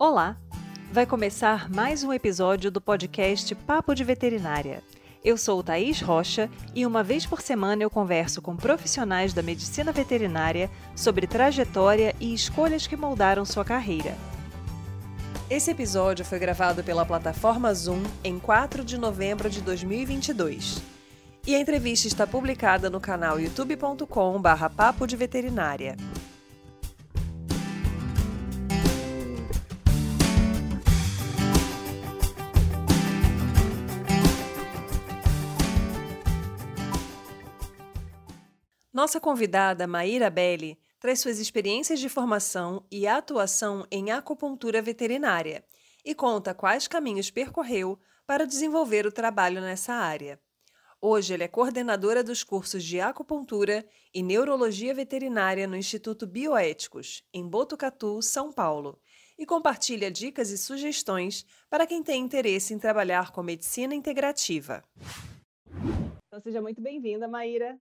[0.00, 0.34] Olá!
[0.90, 4.82] Vai começar mais um episódio do podcast Papo de Veterinária.
[5.22, 9.92] Eu sou Thaís Rocha e uma vez por semana eu converso com profissionais da medicina
[9.92, 14.16] veterinária sobre trajetória e escolhas que moldaram sua carreira.
[15.50, 20.80] Esse episódio foi gravado pela plataforma Zoom em 4 de novembro de 2022.
[21.46, 25.94] E a entrevista está publicada no canal youtube.com/papo de veterinária.
[39.00, 45.64] Nossa convidada, Maíra Belli, traz suas experiências de formação e atuação em acupuntura veterinária
[46.04, 50.38] e conta quais caminhos percorreu para desenvolver o trabalho nessa área.
[51.00, 57.48] Hoje, ela é coordenadora dos cursos de acupuntura e neurologia veterinária no Instituto Bioéticos, em
[57.48, 59.00] Botucatu, São Paulo,
[59.38, 64.84] e compartilha dicas e sugestões para quem tem interesse em trabalhar com medicina integrativa.
[66.26, 67.80] Então, seja muito bem-vinda, Maíra.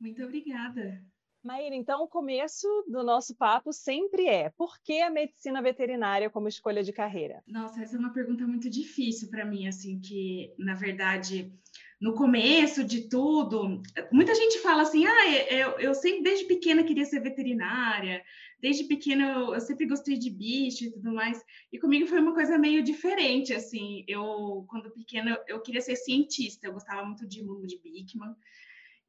[0.00, 1.02] Muito obrigada.
[1.42, 6.48] Maíra, então o começo do nosso papo sempre é: por que a medicina veterinária como
[6.48, 7.42] escolha de carreira?
[7.46, 11.52] Nossa, essa é uma pergunta muito difícil para mim, assim, que na verdade
[12.00, 13.82] no começo de tudo,
[14.12, 18.22] muita gente fala assim: ah, eu, eu sempre desde pequena queria ser veterinária,
[18.60, 21.42] desde pequena eu, eu, sempre gostei de bicho e tudo mais.
[21.72, 24.04] E comigo foi uma coisa meio diferente, assim.
[24.06, 28.34] Eu, quando pequena, eu queria ser cientista, eu gostava muito de mundo de Bickman.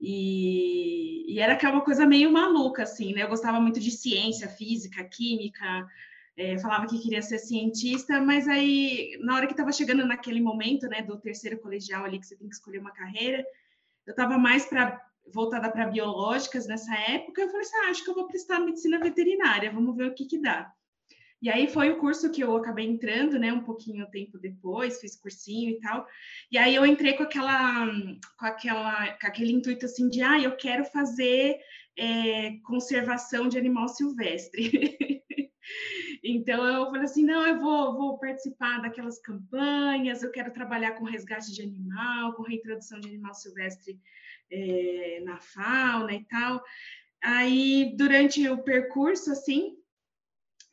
[0.01, 3.23] E, e, era aquela coisa meio maluca, assim, né?
[3.23, 5.85] Eu gostava muito de ciência, física, química,
[6.37, 10.87] é, falava que queria ser cientista, mas aí, na hora que estava chegando naquele momento,
[10.87, 13.45] né, do terceiro colegial ali, que você tem que escolher uma carreira,
[14.07, 15.01] eu estava mais para
[15.33, 18.99] voltada para biológicas nessa época, eu falei assim, ah, acho que eu vou prestar medicina
[18.99, 20.73] veterinária, vamos ver o que que dá.
[21.41, 25.15] E aí foi o curso que eu acabei entrando, né, um pouquinho tempo depois, fiz
[25.15, 26.05] cursinho e tal.
[26.51, 27.87] E aí eu entrei com aquela,
[28.37, 31.57] com aquela, com aquele intuito assim de, ah, eu quero fazer
[31.97, 34.91] é, conservação de animal silvestre.
[36.21, 41.05] então eu falei assim, não, eu vou, vou participar daquelas campanhas, eu quero trabalhar com
[41.05, 43.97] resgate de animal, com reintrodução de animal silvestre
[44.51, 46.61] é, na fauna e tal.
[47.21, 49.78] Aí durante o percurso, assim,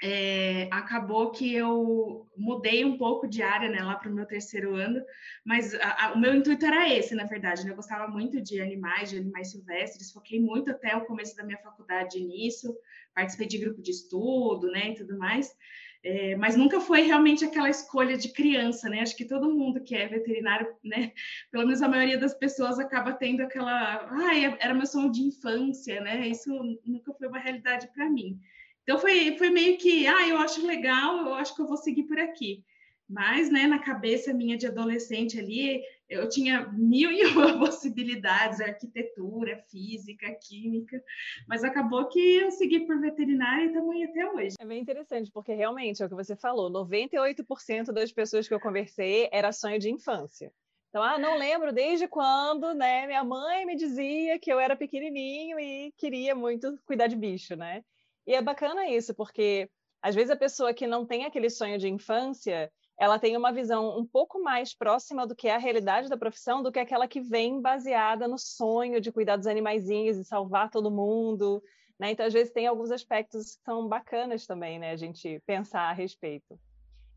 [0.03, 4.75] é, acabou que eu mudei um pouco de área né, lá para o meu terceiro
[4.75, 5.03] ano,
[5.45, 7.65] mas a, a, o meu intuito era esse, na verdade.
[7.65, 7.71] Né?
[7.71, 11.59] Eu gostava muito de animais, de animais silvestres, foquei muito até o começo da minha
[11.59, 12.77] faculdade nisso,
[13.15, 15.56] participei de grupo de estudo né, e tudo mais.
[16.05, 19.01] É, mas nunca foi realmente aquela escolha de criança, né?
[19.01, 21.11] Acho que todo mundo que é veterinário, né?
[21.51, 25.23] Pelo menos a maioria das pessoas acaba tendo aquela, ai, ah, era meu sonho de
[25.23, 26.29] infância, né?
[26.29, 26.49] Isso
[26.85, 28.39] nunca foi uma realidade para mim.
[28.87, 32.05] Então foi, foi meio que, ah, eu acho legal, eu acho que eu vou seguir
[32.05, 32.65] por aqui.
[33.09, 39.57] Mas, né, na cabeça minha de adolescente ali, eu tinha mil e uma possibilidades, arquitetura,
[39.69, 41.03] física, química,
[41.49, 44.55] mas acabou que eu segui por veterinária e aí até hoje.
[44.61, 48.61] É bem interessante, porque realmente é o que você falou, 98% das pessoas que eu
[48.61, 50.53] conversei era sonho de infância.
[50.91, 55.59] Então, ah, não lembro desde quando, né, minha mãe me dizia que eu era pequenininho
[55.59, 57.83] e queria muito cuidar de bicho, né?
[58.26, 59.70] E é bacana isso, porque
[60.03, 63.98] às vezes a pessoa que não tem aquele sonho de infância, ela tem uma visão
[63.98, 67.20] um pouco mais próxima do que é a realidade da profissão do que aquela que
[67.20, 71.62] vem baseada no sonho de cuidar dos animaizinhos e salvar todo mundo,
[71.98, 72.10] né?
[72.10, 74.93] Então, às vezes, tem alguns aspectos que são bacanas também, né?
[74.93, 76.58] A gente pensar a respeito.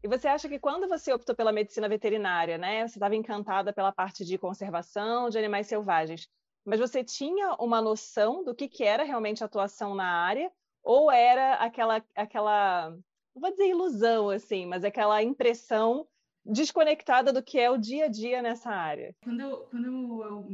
[0.01, 2.87] E você acha que quando você optou pela medicina veterinária, né?
[2.87, 6.27] Você estava encantada pela parte de conservação de animais selvagens,
[6.65, 10.51] mas você tinha uma noção do que, que era realmente atuação na área?
[10.89, 16.07] Ou era aquela, aquela, não vou dizer ilusão, assim, mas aquela impressão
[16.43, 19.13] desconectada do que é o dia a dia nessa área?
[19.23, 20.47] Quando eu, quando eu,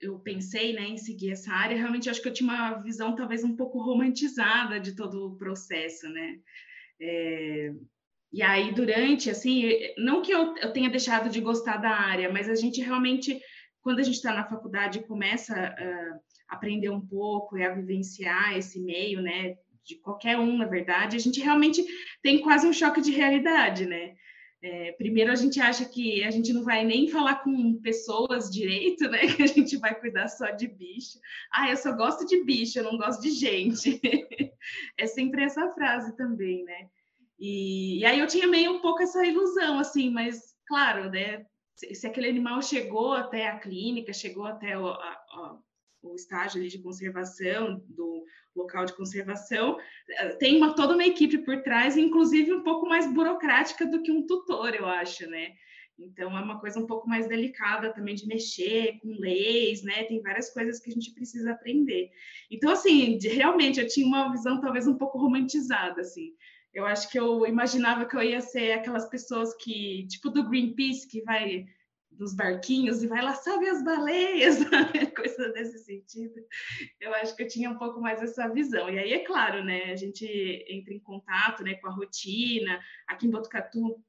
[0.00, 3.44] eu pensei né, em seguir essa área, realmente acho que eu tinha uma visão talvez
[3.44, 6.40] um pouco romantizada de todo o processo, né?
[7.00, 7.72] É,
[8.32, 12.48] e aí, durante, assim, não que eu, eu tenha deixado de gostar da área, mas
[12.48, 13.40] a gente realmente,
[13.82, 16.18] quando a gente está na faculdade, começa a
[16.50, 19.56] aprender um pouco e a vivenciar esse meio, né?
[19.84, 21.84] De qualquer um, na verdade, a gente realmente
[22.22, 24.14] tem quase um choque de realidade, né?
[24.62, 29.08] É, primeiro a gente acha que a gente não vai nem falar com pessoas direito,
[29.08, 29.20] né?
[29.34, 31.18] Que a gente vai cuidar só de bicho.
[31.50, 34.00] Ah, eu só gosto de bicho, eu não gosto de gente.
[34.98, 36.88] é sempre essa frase também, né?
[37.38, 41.46] E, e, aí eu tinha meio um pouco essa ilusão, assim, mas claro, né?
[41.74, 45.58] Se, se aquele animal chegou até a clínica, chegou até o, a,
[46.02, 48.24] o estágio de conservação, do
[48.54, 53.12] local de conservação, eh, tem uma, toda uma equipe por trás, inclusive um pouco mais
[53.12, 55.52] burocrática do que um tutor, eu acho, né?
[55.98, 60.04] Então, é uma coisa um pouco mais delicada também de mexer com leis, né?
[60.04, 62.10] Tem várias coisas que a gente precisa aprender.
[62.50, 66.32] Então, assim, de, realmente, eu tinha uma visão talvez um pouco romantizada, assim.
[66.72, 71.06] Eu acho que eu imaginava que eu ia ser aquelas pessoas que, tipo do Greenpeace,
[71.06, 71.66] que vai
[72.10, 74.58] dos barquinhos e vai lá, sabe as baleias,
[75.16, 76.34] coisa desse sentido.
[77.00, 78.90] Eu acho que eu tinha um pouco mais essa visão.
[78.90, 80.26] E aí, é claro, né, a gente
[80.68, 82.80] entra em contato né, com a rotina.
[83.06, 84.02] Aqui em Botucatu,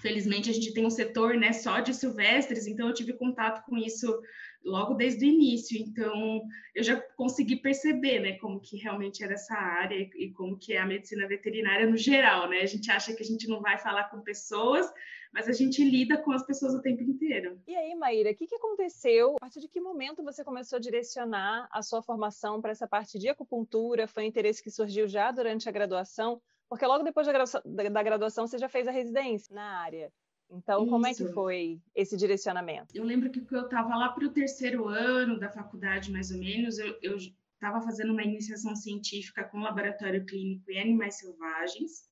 [0.00, 3.76] felizmente, a gente tem um setor né, só de silvestres, então eu tive contato com
[3.76, 4.20] isso
[4.64, 5.80] logo desde o início.
[5.80, 6.42] Então,
[6.74, 10.78] eu já consegui perceber né, como que realmente era essa área e como que é
[10.78, 12.48] a medicina veterinária no geral.
[12.48, 12.60] Né?
[12.60, 14.90] A gente acha que a gente não vai falar com pessoas,
[15.32, 17.60] mas a gente lida com as pessoas o tempo inteiro.
[17.66, 19.36] E aí, Maíra, o que, que aconteceu?
[19.36, 23.18] A partir de que momento você começou a direcionar a sua formação para essa parte
[23.18, 24.06] de acupuntura?
[24.06, 26.40] Foi um interesse que surgiu já durante a graduação?
[26.68, 30.12] Porque logo depois da graduação, da graduação você já fez a residência na área.
[30.50, 30.90] Então, Isso.
[30.90, 32.88] como é que foi esse direcionamento?
[32.94, 36.78] Eu lembro que eu estava lá para o terceiro ano da faculdade, mais ou menos,
[36.78, 42.08] eu estava fazendo uma iniciação científica com laboratório clínico e animais selvagens.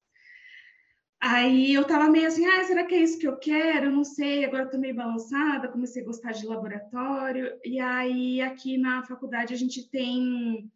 [1.18, 3.86] Aí eu tava meio assim, ah, será que é isso que eu quero?
[3.86, 7.58] Eu não sei, agora eu tô meio balançada, comecei a gostar de laboratório.
[7.64, 10.70] E aí aqui na faculdade a gente tem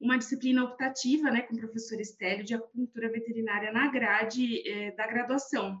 [0.00, 5.06] uma disciplina optativa, né, com o professor Estélio, de acupuntura veterinária na grade é, da
[5.06, 5.80] graduação.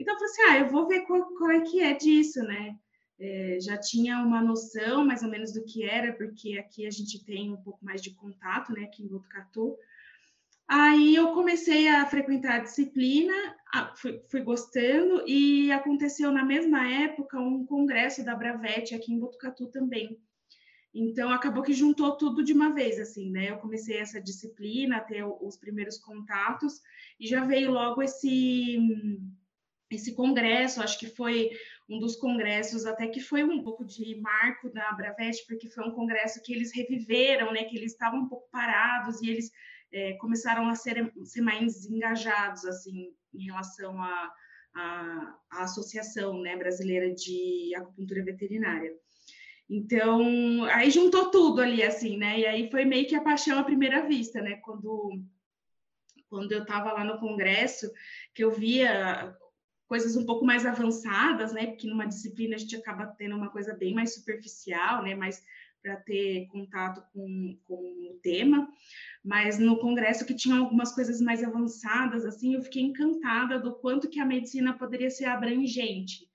[0.00, 2.74] Então eu falei assim, ah, eu vou ver qual, qual é que é disso, né?
[3.18, 7.22] É, já tinha uma noção mais ou menos do que era, porque aqui a gente
[7.22, 9.76] tem um pouco mais de contato, né, aqui em Botucatu.
[10.66, 13.34] Aí eu comecei a frequentar a disciplina,
[13.96, 19.66] fui, fui, gostando, e aconteceu na mesma época um congresso da Bravete aqui em Botucatu
[19.66, 20.18] também.
[20.94, 23.50] Então acabou que juntou tudo de uma vez, assim, né?
[23.50, 26.80] Eu comecei essa disciplina, ter os primeiros contatos,
[27.18, 28.78] e já veio logo esse
[29.90, 31.50] esse congresso, acho que foi
[31.88, 35.90] um dos congressos até que foi um pouco de marco da Bravete, porque foi um
[35.90, 37.64] congresso que eles reviveram, né?
[37.64, 39.50] Que eles estavam um pouco parados e eles
[39.92, 44.32] é, começaram a ser, ser, mais engajados assim em relação à
[44.72, 48.94] a, a, a, Associação né, Brasileira de Acupuntura Veterinária.
[49.68, 52.40] Então, aí juntou tudo ali, assim, né?
[52.40, 54.56] E aí foi meio que a paixão à primeira vista, né?
[54.56, 55.22] Quando,
[56.28, 57.90] quando eu estava lá no congresso,
[58.34, 59.36] que eu via
[59.90, 61.66] coisas um pouco mais avançadas, né?
[61.66, 65.16] Porque numa disciplina a gente acaba tendo uma coisa bem mais superficial, né?
[65.16, 65.44] Mais
[65.82, 68.68] para ter contato com, com o tema,
[69.24, 74.08] mas no congresso que tinha algumas coisas mais avançadas, assim, eu fiquei encantada do quanto
[74.08, 76.28] que a medicina poderia ser abrangente.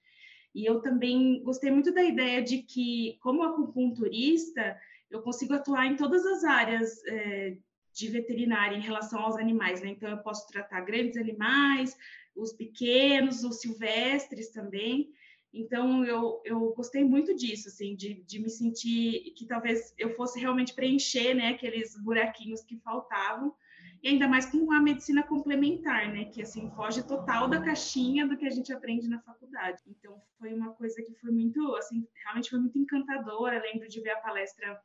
[0.53, 4.77] E eu também gostei muito da ideia de que, como acupunturista,
[5.09, 7.55] eu consigo atuar em todas as áreas é,
[7.93, 9.89] de veterinária em relação aos animais, né?
[9.89, 11.95] Então, eu posso tratar grandes animais,
[12.35, 15.09] os pequenos, os silvestres também.
[15.53, 20.37] Então, eu, eu gostei muito disso, assim, de, de me sentir que talvez eu fosse
[20.37, 23.55] realmente preencher, né, aqueles buraquinhos que faltavam,
[24.03, 28.35] e ainda mais com a medicina complementar, né, que, assim, foge total da caixinha do
[28.35, 29.81] que a gente aprende na faculdade.
[29.87, 33.61] Então, foi uma coisa que foi muito, assim, realmente foi muito encantadora.
[33.61, 34.77] Lembro de ver a palestra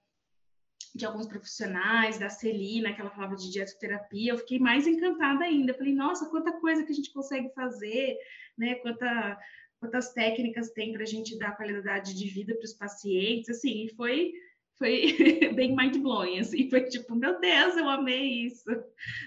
[0.95, 5.75] de alguns profissionais, da Celina, que ela falava de dietoterapia, eu fiquei mais encantada ainda.
[5.75, 8.17] Falei, nossa, quanta coisa que a gente consegue fazer,
[8.59, 8.75] né?
[8.77, 9.39] Quanta
[9.81, 14.33] quantas técnicas tem para a gente dar qualidade de vida para os pacientes, assim, foi
[14.77, 15.13] foi
[15.55, 18.71] bem mind blowing, assim, foi tipo, meu Deus, eu amei isso,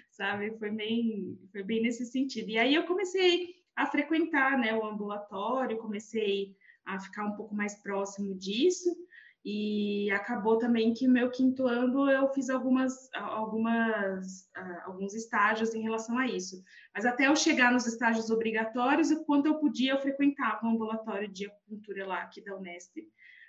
[0.09, 0.57] sabe?
[0.57, 2.49] Foi bem, foi bem nesse sentido.
[2.49, 6.55] E aí eu comecei a frequentar, né, o ambulatório, comecei
[6.85, 8.95] a ficar um pouco mais próximo disso.
[9.45, 15.81] E acabou também que meu quinto ano eu fiz algumas, algumas, uh, alguns estágios em
[15.81, 16.63] relação a isso.
[16.95, 21.47] Mas até eu chegar nos estágios obrigatórios, quando eu podia, eu frequentava o ambulatório de
[21.47, 22.95] acupuntura lá aqui da Unesp,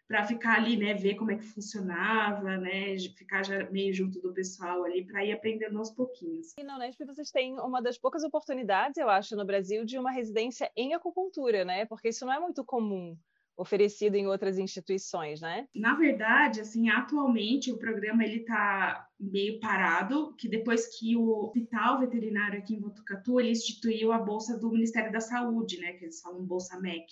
[0.07, 4.35] para ficar ali, né, ver como é que funcionava, né, ficar já meio junto do
[4.35, 6.53] pessoal ali, para ir aprendendo aos pouquinhos.
[6.59, 10.11] E na Unesp vocês têm uma das poucas oportunidades, eu acho, no Brasil, de uma
[10.11, 13.17] residência em acupuntura, né, porque isso não é muito comum
[13.57, 15.69] oferecido em outras instituições, né?
[15.75, 22.01] Na verdade, assim, atualmente o programa ele está meio parado, que depois que o hospital
[22.01, 26.21] veterinário aqui em Botucatu ele instituiu a bolsa do Ministério da Saúde, né, que eles
[26.21, 27.07] falam bolsa MEC.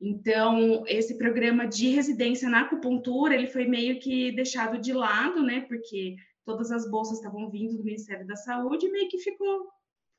[0.00, 5.60] Então, esse programa de residência na acupuntura, ele foi meio que deixado de lado, né,
[5.62, 9.68] porque todas as bolsas estavam vindo do Ministério da Saúde e meio que ficou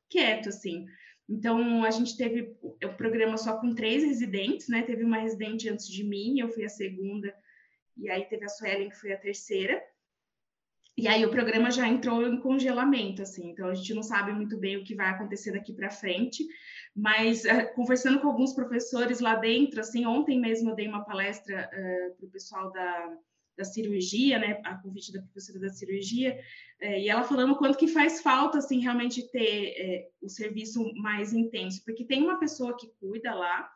[0.08, 0.86] quieto, assim.
[1.28, 4.82] Então, a gente teve o programa só com três residentes, né?
[4.82, 7.34] Teve uma residente antes de mim, eu fui a segunda,
[7.96, 9.82] e aí teve a Suelen, que foi a terceira.
[10.96, 14.58] E aí o programa já entrou em congelamento, assim, então a gente não sabe muito
[14.58, 16.44] bem o que vai acontecer daqui para frente,
[16.94, 21.66] mas uh, conversando com alguns professores lá dentro, assim, ontem mesmo eu dei uma palestra
[21.72, 23.16] uh, para o pessoal da,
[23.56, 26.38] da cirurgia, né, a convite da professora da cirurgia,
[26.80, 31.32] uh, e ela falando o quanto que faz falta, assim, realmente ter o serviço mais
[31.32, 33.70] intenso, porque tem uma pessoa que cuida lá,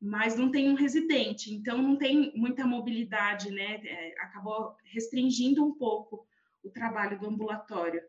[0.00, 3.80] mas não tem um residente, então não tem muita mobilidade, né,
[4.20, 6.26] acabou restringindo um pouco
[6.62, 8.00] o trabalho do ambulatório.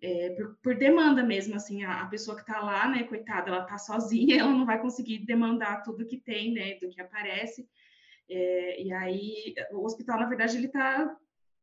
[0.00, 3.62] É, por, por, demanda mesmo, assim, a, a pessoa que está lá, né, coitada, ela
[3.62, 7.68] está sozinha, ela não vai conseguir demandar tudo que tem, né, do que aparece,
[8.28, 11.16] é, e aí o hospital, na verdade, ele está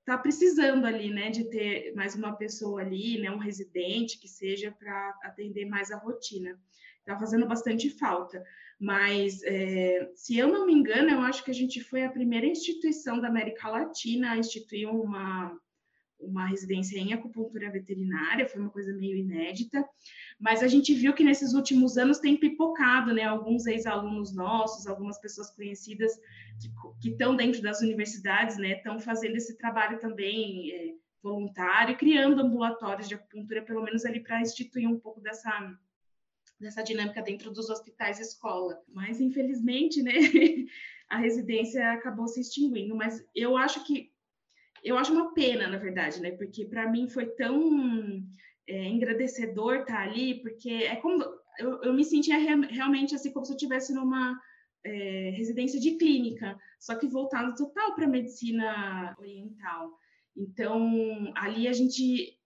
[0.06, 4.72] tá precisando ali, né, de ter mais uma pessoa ali, né, um residente que seja
[4.72, 6.60] para atender mais a rotina.
[7.00, 8.44] Está fazendo bastante falta.
[8.80, 12.46] Mas, é, se eu não me engano, eu acho que a gente foi a primeira
[12.46, 15.58] instituição da América Latina a instituir uma,
[16.20, 19.86] uma residência em acupuntura veterinária, foi uma coisa meio inédita,
[20.40, 23.24] mas a gente viu que nesses últimos anos tem pipocado, né?
[23.24, 26.12] Alguns ex-alunos nossos, algumas pessoas conhecidas
[27.02, 28.78] que estão dentro das universidades, né?
[28.78, 34.42] Estão fazendo esse trabalho também é, voluntário, criando ambulatórios de acupuntura, pelo menos ali para
[34.42, 35.78] instituir um pouco dessa
[36.60, 38.82] dessa dinâmica dentro dos hospitais escola.
[38.88, 40.14] Mas infelizmente, né?
[41.10, 44.12] a residência acabou se extinguindo, mas eu acho que
[44.84, 46.32] eu acho uma pena, na verdade, né?
[46.32, 48.22] Porque para mim foi tão
[48.68, 51.24] é, estar tá ali, porque é como
[51.60, 54.40] eu, eu me sentia re, realmente assim como se eu estivesse numa
[54.86, 59.92] é, residência de clínica, só que voltado total para a medicina oriental.
[60.36, 62.38] Então, ali a gente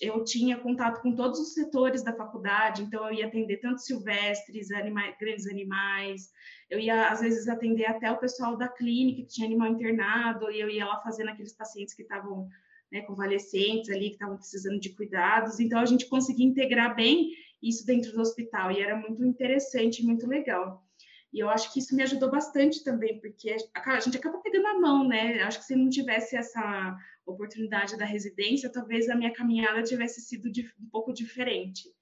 [0.00, 4.72] eu tinha contato com todos os setores da faculdade, então eu ia atender tanto silvestres,
[4.72, 6.32] animais, grandes animais,
[6.68, 10.58] eu ia às vezes atender até o pessoal da clínica que tinha animal internado, e
[10.58, 12.48] eu ia lá fazendo aqueles pacientes que estavam
[12.90, 17.86] né, convalescentes ali, que estavam precisando de cuidados, então a gente conseguia integrar bem isso
[17.86, 20.84] dentro do hospital, e era muito interessante, muito legal.
[21.32, 24.78] E eu acho que isso me ajudou bastante também, porque a gente acaba pegando a
[24.78, 25.42] mão, né?
[25.42, 30.48] Acho que se não tivesse essa oportunidade da residência, talvez a minha caminhada tivesse sido
[30.80, 31.92] um pouco diferente.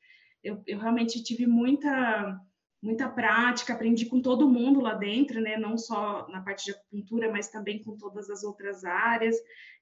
[0.43, 2.38] Eu, eu realmente tive muita
[2.85, 5.57] muita prática, aprendi com todo mundo lá dentro, né?
[5.57, 9.35] Não só na parte de acupuntura, mas também com todas as outras áreas.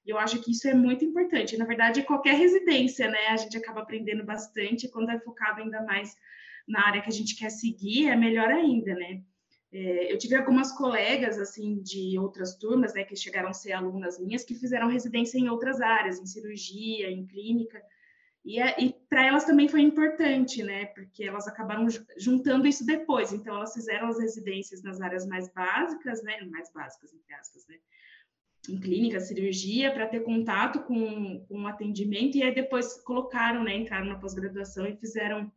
[0.07, 1.57] E eu acho que isso é muito importante.
[1.57, 3.27] Na verdade, qualquer residência, né?
[3.31, 4.89] A gente acaba aprendendo bastante.
[4.89, 6.15] Quando é focado ainda mais
[6.67, 9.21] na área que a gente quer seguir, é melhor ainda, né?
[9.73, 14.21] É, eu tive algumas colegas, assim, de outras turmas, né, que chegaram a ser alunas
[14.21, 17.83] minhas, que fizeram residência em outras áreas, em cirurgia, em clínica,
[18.45, 23.31] e, é, e para elas também foi importante, né, porque elas acabaram juntando isso depois,
[23.31, 27.77] então elas fizeram as residências nas áreas mais básicas, né, mais básicas, entre aspas, né,
[28.71, 33.77] em clínica, cirurgia, para ter contato com, com o atendimento, e aí depois colocaram, né,
[33.77, 35.53] entraram na pós-graduação e fizeram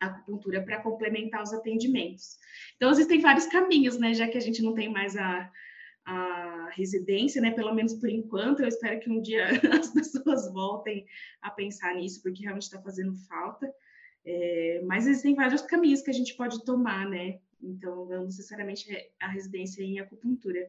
[0.00, 2.38] acupuntura para complementar os atendimentos.
[2.76, 4.14] Então, existem vários caminhos, né?
[4.14, 5.52] Já que a gente não tem mais a,
[6.10, 7.52] a residência, né?
[7.52, 9.46] Pelo menos por enquanto, eu espero que um dia
[9.78, 11.06] as pessoas voltem
[11.40, 13.72] a pensar nisso, porque realmente está fazendo falta.
[14.24, 17.38] É, mas existem vários caminhos que a gente pode tomar, né?
[17.62, 18.84] Então, não necessariamente
[19.20, 20.68] a residência em acupuntura.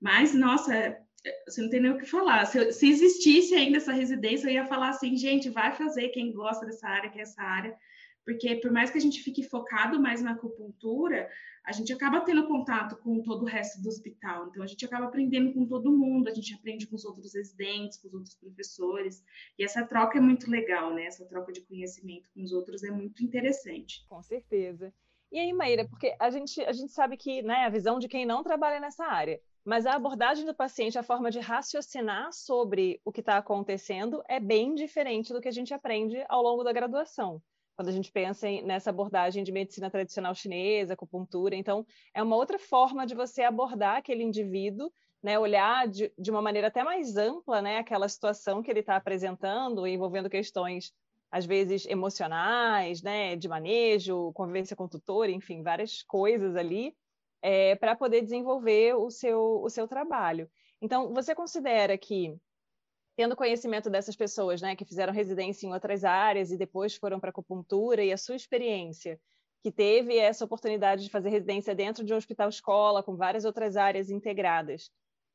[0.00, 0.98] Mas, nossa,
[1.46, 2.44] você não tem nem o que falar.
[2.46, 6.66] Se, se existisse ainda essa residência, eu ia falar assim, gente, vai fazer quem gosta
[6.66, 7.76] dessa área, que é essa área,
[8.24, 11.28] porque por mais que a gente fique focado mais na acupuntura,
[11.64, 14.48] a gente acaba tendo contato com todo o resto do hospital.
[14.48, 17.98] Então, a gente acaba aprendendo com todo mundo, a gente aprende com os outros residentes,
[17.98, 19.22] com os outros professores.
[19.58, 21.04] E essa troca é muito legal, né?
[21.04, 24.04] Essa troca de conhecimento com os outros é muito interessante.
[24.08, 24.92] Com certeza.
[25.30, 28.26] E aí, Maíra, porque a gente, a gente sabe que né, a visão de quem
[28.26, 33.12] não trabalha nessa área, mas a abordagem do paciente, a forma de raciocinar sobre o
[33.12, 37.40] que está acontecendo é bem diferente do que a gente aprende ao longo da graduação
[37.80, 41.56] quando a gente pensa em, nessa abordagem de medicina tradicional chinesa, acupuntura.
[41.56, 46.42] Então, é uma outra forma de você abordar aquele indivíduo, né, olhar de, de uma
[46.42, 50.92] maneira até mais ampla né, aquela situação que ele está apresentando, envolvendo questões,
[51.30, 56.94] às vezes, emocionais, né, de manejo, convivência com o tutor, enfim, várias coisas ali,
[57.40, 60.50] é, para poder desenvolver o seu, o seu trabalho.
[60.82, 62.36] Então, você considera que
[63.20, 67.28] tendo conhecimento dessas pessoas, né, que fizeram residência em outras áreas e depois foram para
[67.28, 69.20] acupuntura e a sua experiência,
[69.62, 73.76] que teve essa oportunidade de fazer residência dentro de um hospital escola com várias outras
[73.76, 74.90] áreas integradas,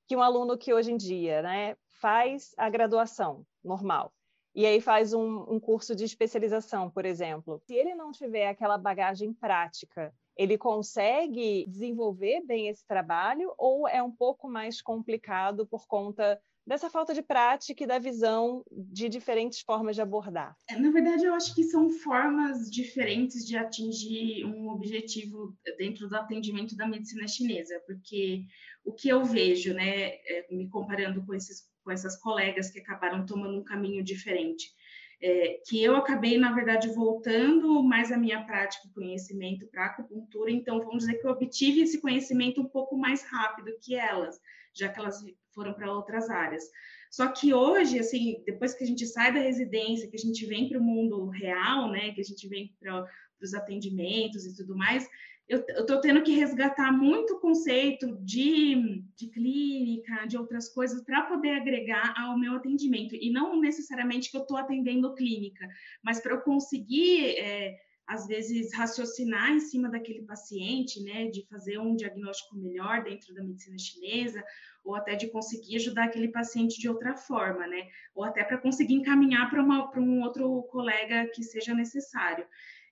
[0.08, 4.12] que um aluno que hoje em dia, né, faz a graduação normal
[4.56, 7.62] e aí faz um, um curso de especialização, por exemplo.
[7.68, 14.01] Se ele não tiver aquela bagagem prática, ele consegue desenvolver bem esse trabalho ou é
[14.01, 19.62] um pouco mais complicado por conta dessa falta de prática e da visão de diferentes
[19.62, 20.56] formas de abordar?
[20.70, 26.16] É, na verdade, eu acho que são formas diferentes de atingir um objetivo dentro do
[26.16, 28.46] atendimento da medicina chinesa, porque
[28.84, 33.26] o que eu vejo, né, é, me comparando com, esses, com essas colegas que acabaram
[33.26, 34.74] tomando um caminho diferente,
[35.22, 40.52] é, que eu acabei, na verdade, voltando mais a minha prática e conhecimento para acupuntura,
[40.52, 44.40] então vamos dizer que eu obtive esse conhecimento um pouco mais rápido que elas,
[44.74, 45.24] já que elas
[45.56, 46.64] foram para outras áreas.
[47.10, 50.68] Só que hoje, assim, depois que a gente sai da residência, que a gente vem
[50.68, 53.08] para o mundo real, né, que a gente vem para
[53.42, 55.10] os atendimentos e tudo mais,
[55.48, 61.52] eu estou tendo que resgatar muito conceito de, de clínica, de outras coisas, para poder
[61.52, 63.16] agregar ao meu atendimento.
[63.16, 65.68] E não necessariamente que eu estou atendendo clínica,
[66.04, 71.80] mas para eu conseguir, é, às vezes, raciocinar em cima daquele paciente, né, de fazer
[71.80, 74.44] um diagnóstico melhor dentro da medicina chinesa,
[74.84, 78.94] ou até de conseguir ajudar aquele paciente de outra forma, né, ou até para conseguir
[78.94, 79.62] encaminhar para
[80.02, 82.46] um outro colega que seja necessário.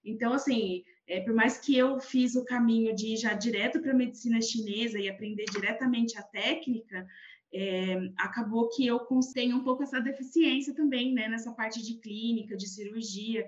[0.03, 3.91] Então, assim, é, por mais que eu fiz o caminho de ir já direto para
[3.91, 7.07] a medicina chinesa e aprender diretamente a técnica,
[7.53, 8.99] é, acabou que eu
[9.33, 13.47] tenho um pouco essa deficiência também, né, nessa parte de clínica, de cirurgia,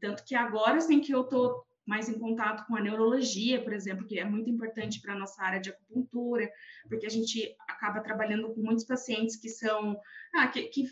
[0.00, 4.06] tanto que agora, assim, que eu estou mais em contato com a neurologia, por exemplo,
[4.06, 6.50] que é muito importante para a nossa área de acupuntura,
[6.88, 9.96] porque a gente acaba trabalhando com muitos pacientes que são,
[10.34, 10.88] ah, que, que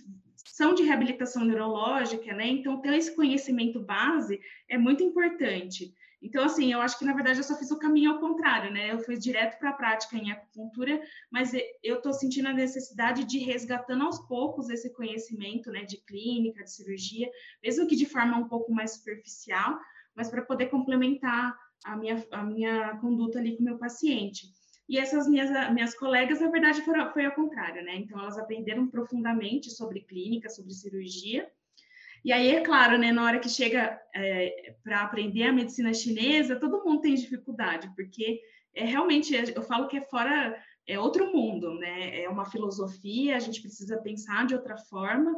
[0.46, 2.46] são de reabilitação neurológica, né?
[2.46, 5.92] Então, ter esse conhecimento base é muito importante.
[6.24, 8.90] Então, assim, eu acho que, na verdade, eu só fiz o caminho ao contrário, né?
[8.90, 10.98] Eu fui direto para a prática em acupuntura,
[11.30, 11.52] mas
[11.82, 16.72] eu estou sentindo a necessidade de resgatando aos poucos esse conhecimento, né, de clínica, de
[16.72, 17.30] cirurgia,
[17.62, 19.78] mesmo que de forma um pouco mais superficial,
[20.16, 21.54] mas para poder complementar
[21.84, 24.46] a minha, a minha conduta ali com o meu paciente.
[24.88, 27.96] E essas minhas, minhas colegas, na verdade, foram, foi ao contrário, né?
[27.96, 31.50] Então, elas aprenderam profundamente sobre clínica, sobre cirurgia,
[32.24, 36.58] e aí, é claro, né, na hora que chega é, para aprender a medicina chinesa,
[36.58, 38.40] todo mundo tem dificuldade, porque
[38.74, 42.22] é realmente, eu falo que é fora, é outro mundo, né?
[42.22, 45.34] É uma filosofia, a gente precisa pensar de outra forma.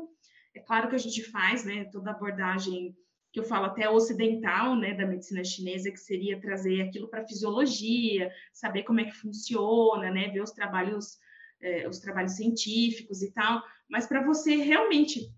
[0.54, 2.96] É claro que a gente faz, né, toda abordagem
[3.32, 8.32] que eu falo até ocidental, né, da medicina chinesa, que seria trazer aquilo para fisiologia,
[8.52, 11.18] saber como é que funciona, né, ver os trabalhos,
[11.60, 13.62] é, os trabalhos científicos e tal.
[13.90, 15.30] Mas para você realmente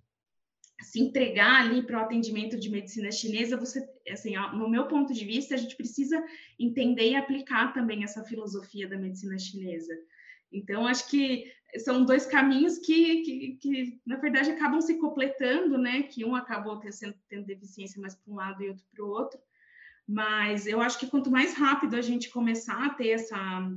[0.80, 5.24] se entregar ali para o atendimento de medicina chinesa, você, assim, no meu ponto de
[5.24, 6.22] vista, a gente precisa
[6.58, 9.92] entender e aplicar também essa filosofia da medicina chinesa.
[10.52, 16.02] Então, acho que são dois caminhos que, que, que na verdade, acabam se completando, né?
[16.04, 19.40] Que um acabou tendo, tendo deficiência mais para um lado e outro para o outro.
[20.06, 23.70] Mas eu acho que quanto mais rápido a gente começar a ter essa,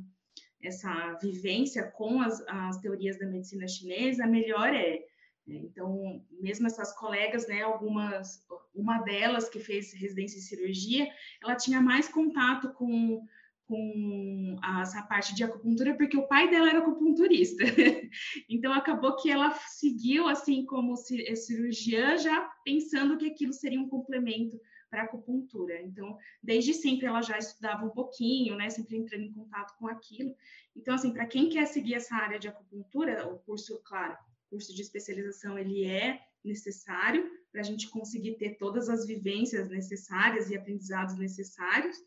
[0.62, 5.04] essa vivência com as, as teorias da medicina chinesa, melhor é.
[5.47, 5.58] Né?
[5.58, 11.08] Então, mesmo essas colegas, né, algumas, uma delas que fez residência em cirurgia,
[11.43, 13.25] ela tinha mais contato com,
[13.65, 17.63] com essa parte de acupuntura, porque o pai dela era acupunturista.
[18.49, 24.60] então, acabou que ela seguiu, assim, como cirurgiã, já pensando que aquilo seria um complemento
[24.91, 25.82] para acupuntura.
[25.82, 30.36] Então, desde sempre ela já estudava um pouquinho, né, sempre entrando em contato com aquilo.
[30.75, 34.17] Então, assim, para quem quer seguir essa área de acupuntura, o curso, claro,
[34.52, 40.50] curso de especialização ele é necessário para a gente conseguir ter todas as vivências necessárias
[40.50, 41.98] e aprendizados necessários.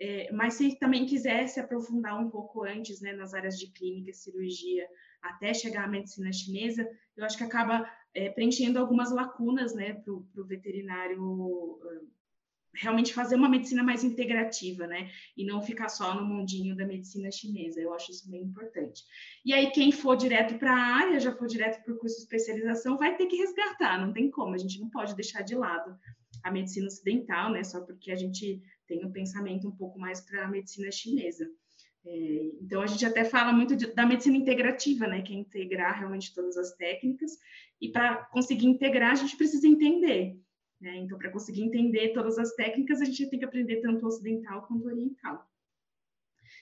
[0.00, 4.12] É, mas se também quiser se aprofundar um pouco antes, né, nas áreas de clínica,
[4.12, 4.86] cirurgia,
[5.22, 10.12] até chegar à medicina chinesa, eu acho que acaba é, preenchendo algumas lacunas, né, para
[10.12, 11.78] o veterinário
[12.74, 15.10] realmente fazer uma medicina mais integrativa, né?
[15.36, 17.80] E não ficar só no mundinho da medicina chinesa.
[17.80, 19.02] Eu acho isso bem importante.
[19.44, 22.22] E aí, quem for direto para a área, já for direto para o curso de
[22.22, 25.96] especialização, vai ter que resgatar, não tem como, a gente não pode deixar de lado
[26.42, 27.62] a medicina ocidental, né?
[27.62, 31.48] Só porque a gente tem um pensamento um pouco mais para a medicina chinesa.
[32.06, 35.22] É, então, a gente até fala muito de, da medicina integrativa, né?
[35.22, 37.32] Que é integrar realmente todas as técnicas.
[37.80, 40.38] E para conseguir integrar, a gente precisa entender
[40.84, 40.98] né?
[40.98, 44.86] Então, para conseguir entender todas as técnicas, a gente tem que aprender tanto ocidental quanto
[44.86, 45.48] oriental.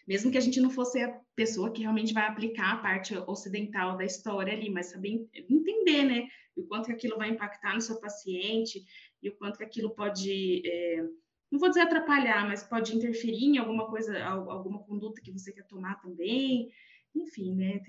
[0.07, 3.97] Mesmo que a gente não fosse a pessoa que realmente vai aplicar a parte ocidental
[3.97, 6.29] da história ali, mas saber entender, né?
[6.57, 8.85] O quanto que aquilo vai impactar no seu paciente
[9.21, 11.03] e o quanto que aquilo pode, é,
[11.51, 15.67] não vou dizer atrapalhar, mas pode interferir em alguma coisa, alguma conduta que você quer
[15.67, 16.71] tomar também.
[17.15, 17.81] Enfim, né?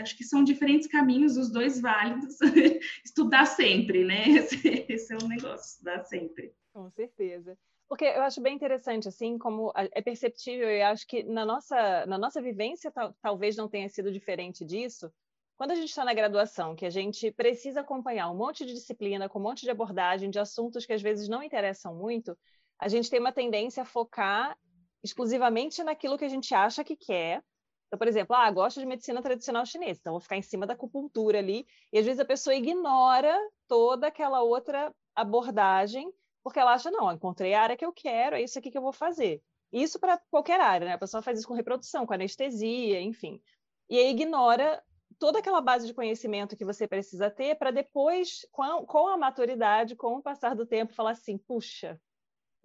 [0.00, 2.38] Acho que são diferentes caminhos, os dois válidos.
[3.04, 4.28] estudar sempre, né?
[4.30, 6.54] Esse, esse, é um negócio, estudar sempre.
[6.72, 7.58] Com certeza.
[7.88, 12.16] Porque eu acho bem interessante, assim, como é perceptível, e acho que na nossa, na
[12.16, 15.12] nossa vivência tal, talvez não tenha sido diferente disso.
[15.56, 19.28] Quando a gente está na graduação, que a gente precisa acompanhar um monte de disciplina,
[19.28, 22.38] com um monte de abordagem de assuntos que às vezes não interessam muito,
[22.78, 24.56] a gente tem uma tendência a focar
[25.02, 27.42] exclusivamente naquilo que a gente acha que quer,
[27.90, 30.74] então, por exemplo, ah, gosto de medicina tradicional chinesa, então vou ficar em cima da
[30.74, 36.08] acupuntura ali, e às vezes a pessoa ignora toda aquela outra abordagem,
[36.40, 38.82] porque ela acha, não, encontrei a área que eu quero, é isso aqui que eu
[38.82, 39.42] vou fazer.
[39.72, 40.94] Isso para qualquer área, né?
[40.94, 43.42] A pessoa faz isso com reprodução, com anestesia, enfim.
[43.88, 44.80] E aí ignora
[45.18, 49.18] toda aquela base de conhecimento que você precisa ter para depois, com a, com a
[49.18, 52.00] maturidade, com o passar do tempo, falar assim, puxa,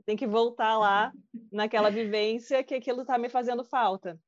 [0.06, 1.12] tem que voltar lá
[1.52, 4.20] naquela vivência que aquilo está me fazendo falta.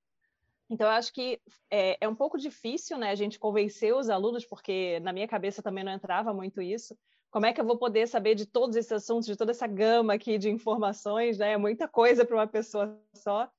[0.70, 1.40] Então, eu acho que
[1.72, 5.62] é, é, um pouco difícil né, a gente convencer os alunos, porque na minha cabeça
[5.64, 6.98] também não entrava muito isso.
[7.32, 10.14] Como é que eu vou poder saber de todos esses assuntos, de toda essa gama
[10.14, 11.38] aqui de informações?
[11.38, 11.54] Né?
[11.54, 13.50] É muita coisa para uma pessoa só.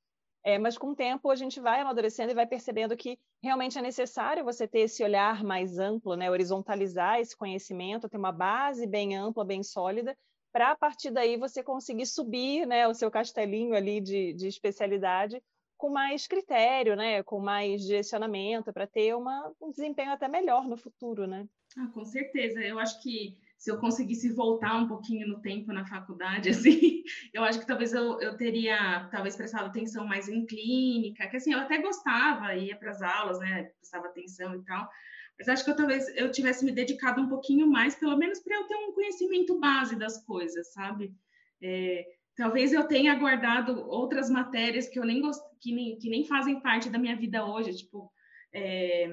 [0.43, 3.81] É, mas com o tempo a gente vai amadurecendo e vai percebendo que realmente é
[3.81, 6.29] necessário você ter esse olhar mais amplo, né?
[6.31, 10.15] horizontalizar esse conhecimento, ter uma base bem ampla, bem sólida,
[10.51, 15.41] para a partir daí você conseguir subir né, o seu castelinho ali de, de especialidade
[15.79, 20.75] com mais critério, né, com mais direcionamento, para ter uma, um desempenho até melhor no
[20.75, 21.47] futuro, né?
[21.77, 22.59] Ah, com certeza.
[22.59, 27.01] Eu acho que se eu conseguisse voltar um pouquinho no tempo na faculdade, assim,
[27.33, 31.53] eu acho que talvez eu, eu teria, talvez, prestado atenção mais em clínica, que assim,
[31.53, 34.89] eu até gostava, ia para as aulas, né, prestava atenção e tal,
[35.37, 38.57] mas acho que eu talvez eu tivesse me dedicado um pouquinho mais, pelo menos para
[38.57, 41.15] eu ter um conhecimento base das coisas, sabe?
[41.61, 42.05] É,
[42.39, 45.43] talvez eu tenha guardado outras matérias que eu nem gost...
[45.59, 48.09] que, nem, que nem fazem parte da minha vida hoje, tipo
[48.53, 49.09] é,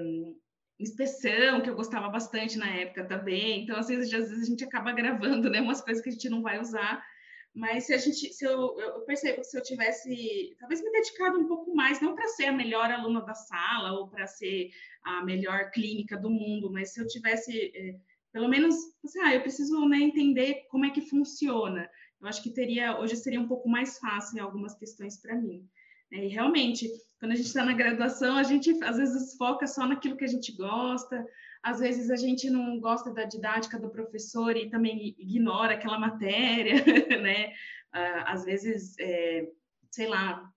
[0.79, 3.65] inspeção, que eu gostava bastante na época também.
[3.65, 6.29] Então, às vezes, às vezes a gente acaba gravando, né, umas coisas que a gente
[6.29, 7.05] não vai usar.
[7.53, 11.37] Mas se a gente, se eu, eu percebo que se eu tivesse, talvez me dedicado
[11.37, 14.71] um pouco mais, não para ser a melhor aluna da sala ou para ser
[15.03, 17.97] a melhor clínica do mundo, mas se eu tivesse, é,
[18.33, 21.91] pelo menos, assim, ah, eu preciso né, entender como é que funciona.
[22.20, 25.68] Eu acho que teria, hoje seria um pouco mais fácil em algumas questões para mim.
[26.11, 26.26] Né?
[26.26, 30.16] E realmente, quando a gente está na graduação, a gente às vezes foca só naquilo
[30.16, 31.24] que a gente gosta,
[31.62, 36.74] às vezes a gente não gosta da didática do professor e também ignora aquela matéria,
[37.20, 37.52] né?
[37.92, 39.48] Ah, às vezes, é,
[39.90, 40.48] sei lá,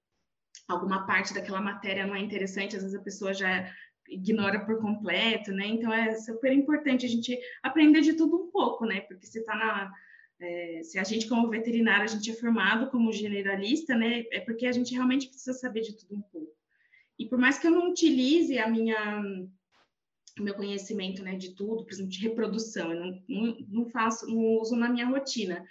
[0.68, 3.74] alguma parte daquela matéria não é interessante, às vezes a pessoa já
[4.08, 5.68] ignora por completo, né?
[5.68, 9.02] Então é super importante a gente aprender de tudo um pouco, né?
[9.02, 9.92] Porque você está na
[10.42, 14.66] é, se a gente, como veterinário, a gente é formado como generalista, né, é porque
[14.66, 16.54] a gente realmente precisa saber de tudo um pouco.
[17.18, 19.22] E por mais que eu não utilize a minha
[20.40, 24.38] meu conhecimento, né, de tudo, por exemplo, de reprodução, eu não, não, não faço, não
[24.62, 25.66] uso na minha rotina.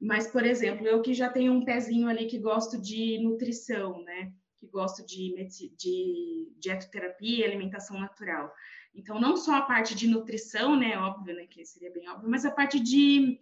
[0.00, 4.32] Mas, por exemplo, eu que já tenho um pezinho ali que gosto de nutrição, né,
[4.58, 5.34] que gosto de,
[5.76, 8.52] de dietoterapia, alimentação natural.
[8.94, 12.44] Então, não só a parte de nutrição, né, óbvio, né, que seria bem óbvio, mas
[12.44, 13.40] a parte de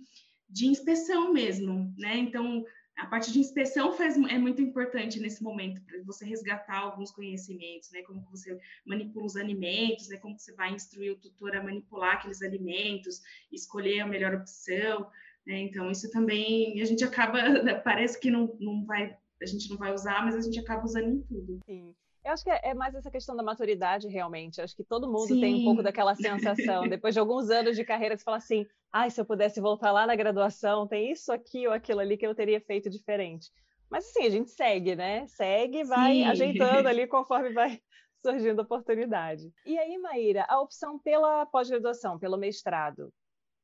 [0.52, 2.18] de inspeção mesmo, né?
[2.18, 2.64] Então,
[2.96, 7.90] a parte de inspeção faz, é muito importante nesse momento para você resgatar alguns conhecimentos,
[7.90, 8.02] né?
[8.02, 10.18] Como você manipula os alimentos, né?
[10.18, 15.10] Como você vai instruir o tutor a manipular aqueles alimentos, escolher a melhor opção,
[15.46, 15.58] né?
[15.60, 17.38] Então isso também a gente acaba
[17.82, 21.08] parece que não, não vai a gente não vai usar, mas a gente acaba usando
[21.08, 21.58] em tudo.
[21.66, 21.94] Sim.
[22.24, 24.58] Eu acho que é, é mais essa questão da maturidade, realmente.
[24.58, 25.40] Eu acho que todo mundo Sim.
[25.40, 26.88] tem um pouco daquela sensação.
[26.88, 30.06] Depois de alguns anos de carreira, você fala assim: ai, se eu pudesse voltar lá
[30.06, 33.50] na graduação, tem isso aqui ou aquilo ali que eu teria feito diferente.
[33.90, 35.26] Mas assim, a gente segue, né?
[35.26, 36.24] Segue e vai Sim.
[36.24, 37.80] ajeitando ali conforme vai
[38.24, 39.50] surgindo a oportunidade.
[39.66, 43.12] E aí, Maíra, a opção pela pós-graduação, pelo mestrado,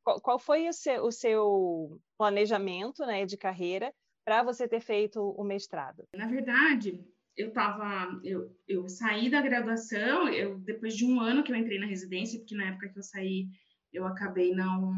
[0.04, 3.92] qual, qual foi o seu, o seu, planejamento né, de carreira
[4.24, 6.04] para você ter feito o mestrado?
[6.14, 7.04] Na verdade,
[7.36, 11.78] eu tava, eu, eu saí da graduação, eu depois de um ano que eu entrei
[11.78, 13.48] na residência, porque na época que eu saí,
[13.92, 14.92] eu acabei não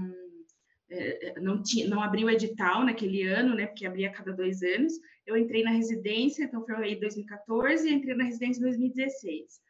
[0.90, 4.32] é, é não tinha, não abri o edital naquele ano, né, porque abria a cada
[4.32, 4.92] dois anos.
[5.26, 9.60] Eu entrei na residência, então foi aí 2014 e entrei na residência em 2016.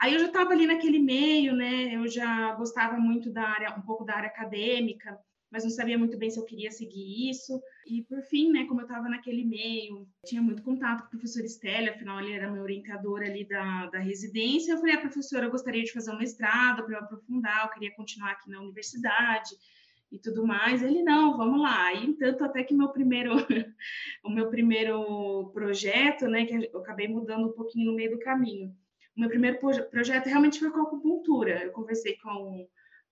[0.00, 3.82] Aí eu já estava ali naquele meio, né, eu já gostava muito da área, um
[3.82, 5.18] pouco da área acadêmica,
[5.50, 7.60] mas não sabia muito bem se eu queria seguir isso.
[7.86, 11.44] E por fim, né, como eu estava naquele meio, tinha muito contato com o professor
[11.44, 14.72] Estélio, afinal ele era meu orientador ali da, da residência.
[14.72, 17.94] Eu falei, ah, professora, eu gostaria de fazer um mestrado para eu aprofundar, eu queria
[17.94, 19.50] continuar aqui na universidade
[20.12, 20.82] e tudo mais.
[20.82, 21.92] Ele, não, vamos lá.
[21.94, 23.32] E tanto até que meu primeiro,
[24.24, 28.74] o meu primeiro projeto, né, que eu acabei mudando um pouquinho no meio do caminho.
[29.16, 29.58] o meu primeiro
[29.90, 31.64] projeto realmente foi com acupuntura.
[31.64, 32.68] Eu conversei com,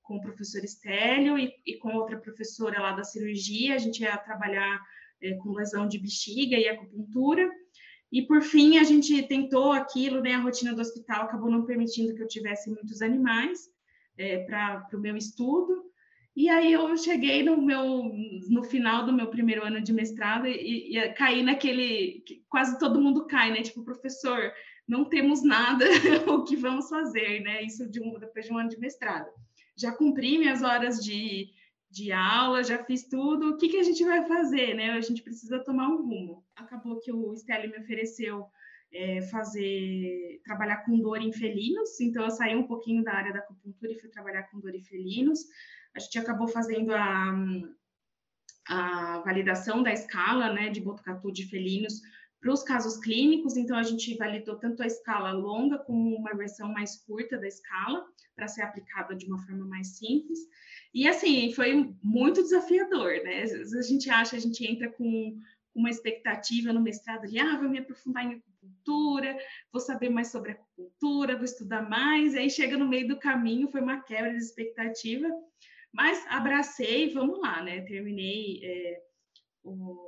[0.08, 3.74] com o professor Estélio e, e com outra professora lá da cirurgia.
[3.74, 4.80] A gente ia trabalhar
[5.22, 7.48] é, com lesão de bexiga e acupuntura.
[8.10, 10.32] E por fim, a gente tentou aquilo, né?
[10.32, 13.68] A rotina do hospital acabou não permitindo que eu tivesse muitos animais
[14.16, 15.84] é, para o meu estudo.
[16.34, 18.10] E aí eu cheguei no meu
[18.48, 23.26] no final do meu primeiro ano de mestrado e, e caí naquele quase todo mundo
[23.26, 23.60] cai, né?
[23.60, 24.52] Tipo, professor,
[24.86, 25.84] não temos nada,
[26.32, 27.62] o que vamos fazer, né?
[27.62, 29.28] Isso de um, depois de um ano de mestrado.
[29.78, 31.50] Já cumpri minhas horas de,
[31.90, 34.90] de aula, já fiz tudo, o que, que a gente vai fazer, né?
[34.90, 36.44] A gente precisa tomar um rumo.
[36.56, 38.46] Acabou que o Stelle me ofereceu
[38.92, 43.40] é, fazer, trabalhar com dor em felinos, então eu saí um pouquinho da área da
[43.40, 45.40] acupuntura e fui trabalhar com dor em felinos.
[45.94, 47.34] A gente acabou fazendo a,
[48.68, 52.00] a validação da escala, né, de Botucatu de felinos
[52.40, 56.72] para os casos clínicos, então a gente validou tanto a escala longa como uma versão
[56.72, 58.06] mais curta da escala,
[58.38, 60.38] para ser aplicada de uma forma mais simples.
[60.94, 63.42] E assim, foi muito desafiador, né?
[63.42, 65.36] A gente acha, a gente entra com
[65.74, 69.36] uma expectativa no mestrado ali, ah, vou me aprofundar em acupuntura,
[69.72, 73.70] vou saber mais sobre acupuntura, vou estudar mais, e aí chega no meio do caminho,
[73.70, 75.28] foi uma quebra de expectativa,
[75.92, 77.80] mas abracei, vamos lá, né?
[77.82, 79.02] Terminei é,
[79.64, 80.07] o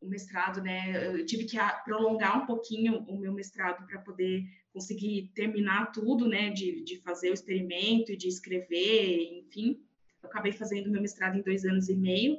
[0.00, 1.06] o mestrado, né?
[1.06, 6.50] Eu tive que prolongar um pouquinho o meu mestrado para poder conseguir terminar tudo, né?
[6.50, 9.80] De, de fazer o experimento e de escrever, enfim.
[10.22, 12.38] Eu acabei fazendo meu mestrado em dois anos e meio,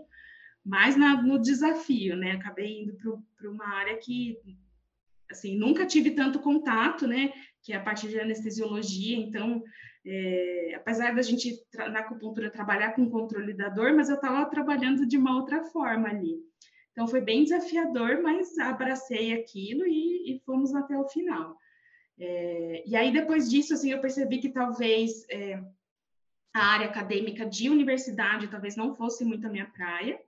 [0.65, 2.31] mas na, no desafio, né?
[2.31, 4.37] Acabei indo para uma área que,
[5.29, 7.31] assim, nunca tive tanto contato, né?
[7.61, 9.63] Que é a parte de anestesiologia, então
[10.03, 15.05] é, apesar da gente na acupuntura trabalhar com controle da dor, mas eu estava trabalhando
[15.05, 16.39] de uma outra forma ali.
[16.91, 21.57] Então foi bem desafiador, mas abracei aquilo e, e fomos até o final.
[22.19, 25.61] É, e aí depois disso, assim, eu percebi que talvez é,
[26.53, 30.19] a área acadêmica de universidade talvez não fosse muito a minha praia.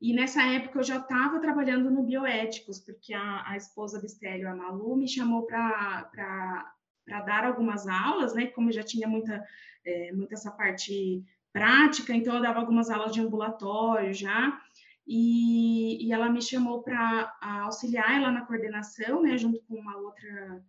[0.00, 4.50] E nessa época eu já estava trabalhando no bioéticos, porque a, a esposa do Estélio,
[4.50, 6.74] a Malu, me chamou para
[7.06, 8.48] dar algumas aulas, né?
[8.48, 9.42] Como eu já tinha muita,
[9.84, 14.60] é, muita essa parte prática, então eu dava algumas aulas de ambulatório já.
[15.06, 17.32] E, e ela me chamou para
[17.64, 20.64] auxiliar ela na coordenação, né, junto com uma outra,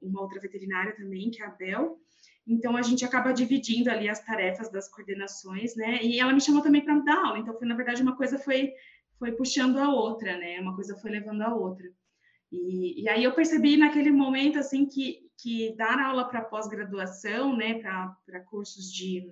[0.00, 1.98] uma outra veterinária também, que é a Bel.
[2.46, 6.02] Então, a gente acaba dividindo ali as tarefas das coordenações, né?
[6.02, 7.38] E ela me chamou também para dar aula.
[7.38, 8.72] Então, foi, na verdade, uma coisa foi,
[9.18, 10.58] foi puxando a outra, né?
[10.58, 11.86] Uma coisa foi levando a outra.
[12.50, 17.80] E, e aí eu percebi naquele momento, assim, que, que dar aula para pós-graduação, né?
[17.80, 19.30] Para cursos de,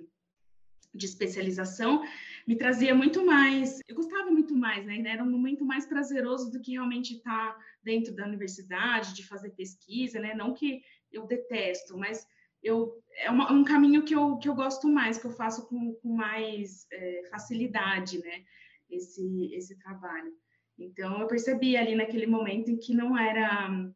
[0.95, 2.03] de especialização,
[2.47, 5.03] me trazia muito mais, eu gostava muito mais, né?
[5.05, 9.51] Era um momento mais prazeroso do que realmente estar tá dentro da universidade, de fazer
[9.51, 10.33] pesquisa, né?
[10.35, 10.81] Não que
[11.11, 12.25] eu detesto, mas
[12.63, 15.95] eu, é uma, um caminho que eu, que eu gosto mais, que eu faço com,
[15.95, 18.45] com mais é, facilidade, né?
[18.89, 20.33] Esse, esse trabalho.
[20.79, 23.91] Então, eu percebi ali naquele momento em que não era.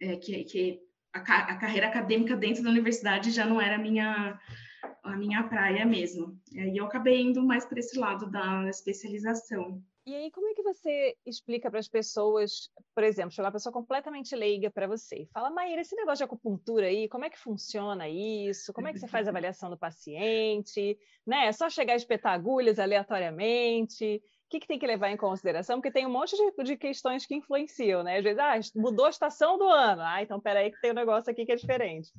[0.00, 0.80] É, que, que
[1.12, 4.36] a, a, carreira acadêmica dentro da universidade já não era minha,
[5.04, 6.36] a minha praia mesmo.
[6.52, 9.82] E eu acabei indo mais para esse lado da especialização.
[10.06, 13.72] E aí, como é que você explica para as pessoas, por exemplo, chegar uma pessoa
[13.72, 17.38] completamente leiga para você e fala, Maíra, esse negócio de acupuntura aí, como é que
[17.38, 18.70] funciona isso?
[18.74, 20.98] Como é que você faz a avaliação do paciente?
[21.26, 21.46] Né?
[21.46, 24.22] É só chegar a espetar agulhas aleatoriamente?
[24.46, 25.78] O que, que tem que levar em consideração?
[25.78, 28.18] Porque tem um monte de, de questões que influenciam, né?
[28.18, 30.02] Às vezes, ah, mudou a estação do ano.
[30.02, 32.12] Ah, então peraí que tem um negócio aqui que é diferente.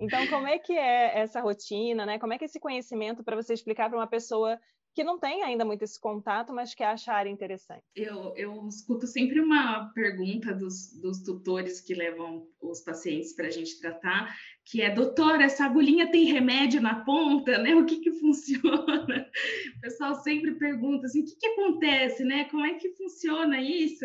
[0.00, 2.18] Então, como é que é essa rotina, né?
[2.18, 4.58] Como é que é esse conhecimento para você explicar para uma pessoa
[4.94, 7.84] que não tem ainda muito esse contato, mas que acha a área interessante?
[7.94, 13.50] Eu, eu escuto sempre uma pergunta dos, dos tutores que levam os pacientes para a
[13.50, 14.34] gente tratar,
[14.64, 17.74] que é, doutora, essa agulhinha tem remédio na ponta, né?
[17.76, 19.28] O que que funciona?
[19.78, 22.44] O pessoal sempre pergunta assim, o que que acontece, né?
[22.46, 24.04] Como é que funciona isso?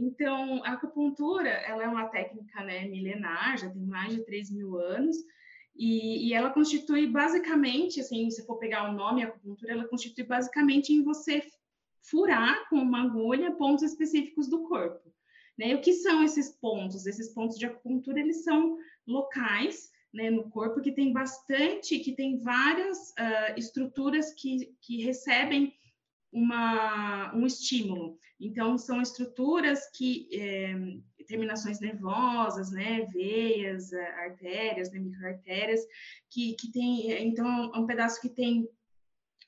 [0.00, 4.78] Então, a acupuntura, ela é uma técnica né, milenar, já tem mais de 3 mil
[4.78, 5.16] anos,
[5.76, 10.92] e, e, ela constitui basicamente, assim, se for pegar o nome acupuntura, ela constitui basicamente
[10.92, 11.42] em você
[12.02, 15.12] furar com uma agulha pontos específicos do corpo.
[15.58, 15.70] Né?
[15.70, 17.06] E o que são esses pontos?
[17.06, 22.38] Esses pontos de acupuntura, eles são locais né, no corpo que tem bastante, que tem
[22.38, 25.72] várias uh, estruturas que, que recebem
[26.32, 28.18] uma, um estímulo.
[28.38, 30.74] Então, são estruturas que, é,
[31.26, 35.80] terminações nervosas, né, veias, artérias, né, microartérias,
[36.30, 38.68] que, que tem, então, é um pedaço que tem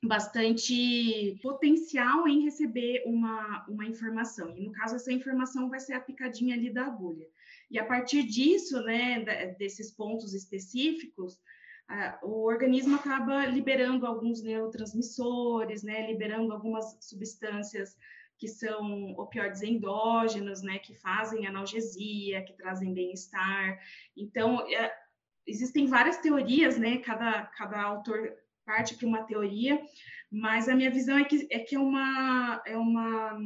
[0.05, 4.57] bastante potencial em receber uma, uma informação.
[4.57, 7.27] E no caso, essa informação vai ser a picadinha ali da agulha.
[7.71, 9.21] E a partir disso, né,
[9.59, 11.39] desses pontos específicos,
[12.23, 17.97] o organismo acaba liberando alguns neurotransmissores, né, liberando algumas substâncias
[18.39, 23.79] que são opioides endógenos, né, que fazem analgesia, que trazem bem-estar.
[24.17, 24.93] Então, é,
[25.47, 28.33] existem várias teorias, né, cada, cada autor
[28.65, 29.81] parte para uma teoria,
[30.31, 33.39] mas a minha visão é que é, que é uma, é uma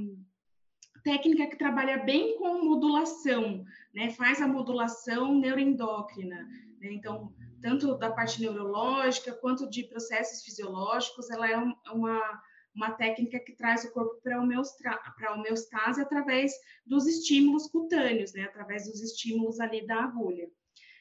[1.03, 6.42] técnica que trabalha bem com modulação, né, faz a modulação neuroendócrina,
[6.81, 12.42] né, então, tanto da parte neurológica quanto de processos fisiológicos, ela é uma,
[12.75, 16.53] uma técnica que traz o corpo para a homeostase através
[16.85, 20.49] dos estímulos cutâneos, né, através dos estímulos ali da agulha.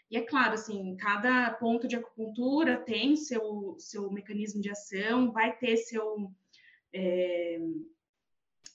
[0.09, 5.57] E é claro, assim, cada ponto de acupuntura tem seu, seu mecanismo de ação, vai
[5.57, 6.31] ter seu,
[6.93, 7.59] é,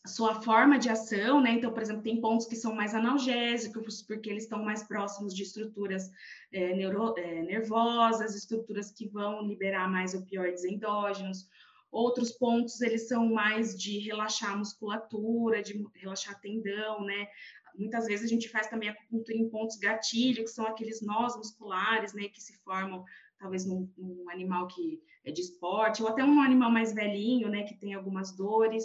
[0.07, 1.53] sua forma de ação, né?
[1.53, 5.43] Então, por exemplo, tem pontos que são mais analgésicos, porque eles estão mais próximos de
[5.43, 6.11] estruturas
[6.53, 11.49] é, neuro, é, nervosas, estruturas que vão liberar mais opioides endógenos.
[11.93, 17.29] Outros pontos, eles são mais de relaxar a musculatura, de relaxar tendão, né?
[17.77, 22.13] Muitas vezes a gente faz também acupuntura em pontos gatilho, que são aqueles nós musculares,
[22.13, 23.05] né, que se formam
[23.39, 27.63] talvez num, num, animal que é de esporte, ou até um animal mais velhinho, né,
[27.63, 28.85] que tem algumas dores.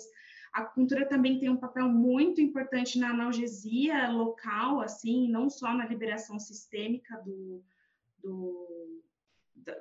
[0.55, 5.85] A acupuntura também tem um papel muito importante na analgesia local, assim, não só na
[5.85, 7.61] liberação sistêmica do,
[8.23, 9.03] do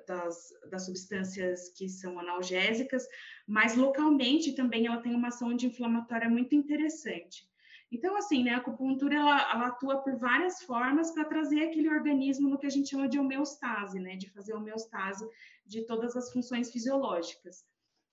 [0.04, 3.06] das, das substâncias que são analgésicas,
[3.46, 7.48] mas localmente também ela tem uma ação anti-inflamatória muito interessante.
[7.92, 12.48] Então, assim, né, a acupuntura ela, ela atua por várias formas para trazer aquele organismo
[12.48, 15.24] no que a gente chama de homeostase, né, de fazer homeostase
[15.64, 17.64] de todas as funções fisiológicas.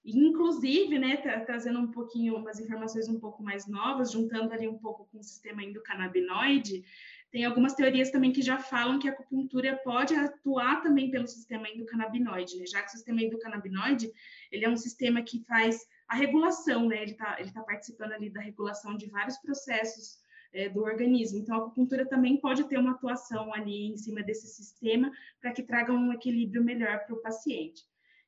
[0.04, 5.06] Inclusive, né, trazendo um pouquinho, umas informações um pouco mais novas, juntando ali um pouco
[5.12, 6.84] com o sistema endocannabinoide,
[7.32, 11.70] tem algumas teorias também que já falam que a acupuntura pode atuar também pelo sistema
[11.70, 12.66] endocannabinoide, né?
[12.66, 14.12] já que o sistema endocannabinoide
[14.52, 17.02] ele é um sistema que faz a regulação, né?
[17.02, 20.20] Ele está ele tá participando ali da regulação de vários processos
[20.52, 21.40] é, do organismo.
[21.40, 25.10] Então, a acupuntura também pode ter uma atuação ali em cima desse sistema
[25.40, 27.86] para que traga um equilíbrio melhor para o paciente.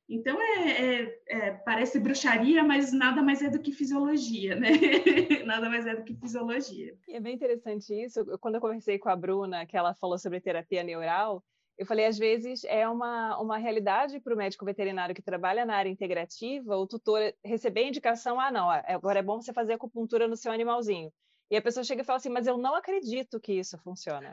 [0.08, 4.68] Então, é, é, é, parece bruxaria, mas nada mais é do que fisiologia, né?
[5.46, 6.94] nada mais é do que fisiologia.
[7.08, 8.24] E é bem interessante isso.
[8.38, 11.42] Quando eu conversei com a Bruna, que ela falou sobre terapia neural,
[11.76, 15.74] eu falei, às vezes é uma, uma realidade para o médico veterinário que trabalha na
[15.74, 20.36] área integrativa, o tutor receber indicação, ah, não, agora é bom você fazer acupuntura no
[20.36, 21.10] seu animalzinho.
[21.50, 24.32] E a pessoa chega e fala assim, mas eu não acredito que isso funciona.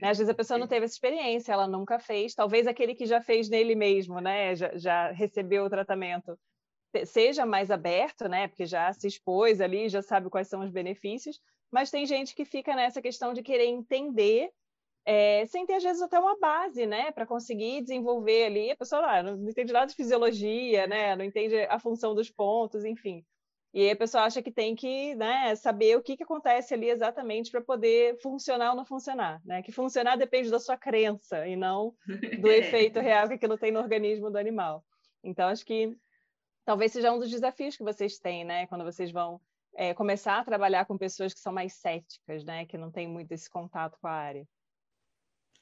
[0.00, 0.08] né?
[0.08, 2.34] Às vezes a pessoa não teve essa experiência, ela nunca fez.
[2.34, 4.56] Talvez aquele que já fez nele mesmo, né?
[4.56, 6.38] já, já recebeu o tratamento,
[7.04, 8.48] seja mais aberto, né?
[8.48, 11.38] Porque já se expôs ali, já sabe quais são os benefícios.
[11.70, 14.50] Mas tem gente que fica nessa questão de querer entender
[15.04, 18.70] é, sem ter, às vezes, até uma base, né, para conseguir desenvolver ali.
[18.70, 22.30] A pessoa ah, não, não entende nada de fisiologia, né, não entende a função dos
[22.30, 23.24] pontos, enfim.
[23.72, 26.88] E aí a pessoa acha que tem que né, saber o que, que acontece ali
[26.88, 29.40] exatamente para poder funcionar ou não funcionar.
[29.44, 29.62] Né?
[29.62, 31.94] Que funcionar depende da sua crença e não
[32.40, 32.58] do é.
[32.58, 34.84] efeito real que aquilo tem no organismo do animal.
[35.22, 35.94] Então, acho que
[36.64, 38.66] talvez seja um dos desafios que vocês têm, né?
[38.66, 39.40] Quando vocês vão
[39.76, 42.64] é, começar a trabalhar com pessoas que são mais céticas, né?
[42.64, 44.46] Que não têm muito esse contato com a área.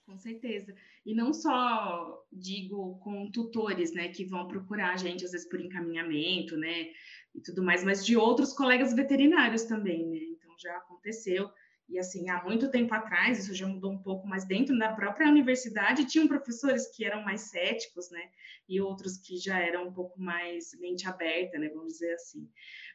[0.06, 0.72] Com certeza.
[1.04, 5.60] E não só, digo, com tutores, né, que vão procurar a gente, às vezes, por
[5.60, 6.90] encaminhamento, né,
[7.34, 10.18] e tudo mais, mas de outros colegas veterinários também, né?
[10.18, 11.50] Então, já aconteceu.
[11.88, 15.28] E, assim, há muito tempo atrás, isso já mudou um pouco, mas dentro da própria
[15.28, 18.28] universidade, tinham professores que eram mais céticos, né?
[18.68, 21.68] E outros que já eram um pouco mais mente aberta, né?
[21.68, 22.48] Vamos dizer assim.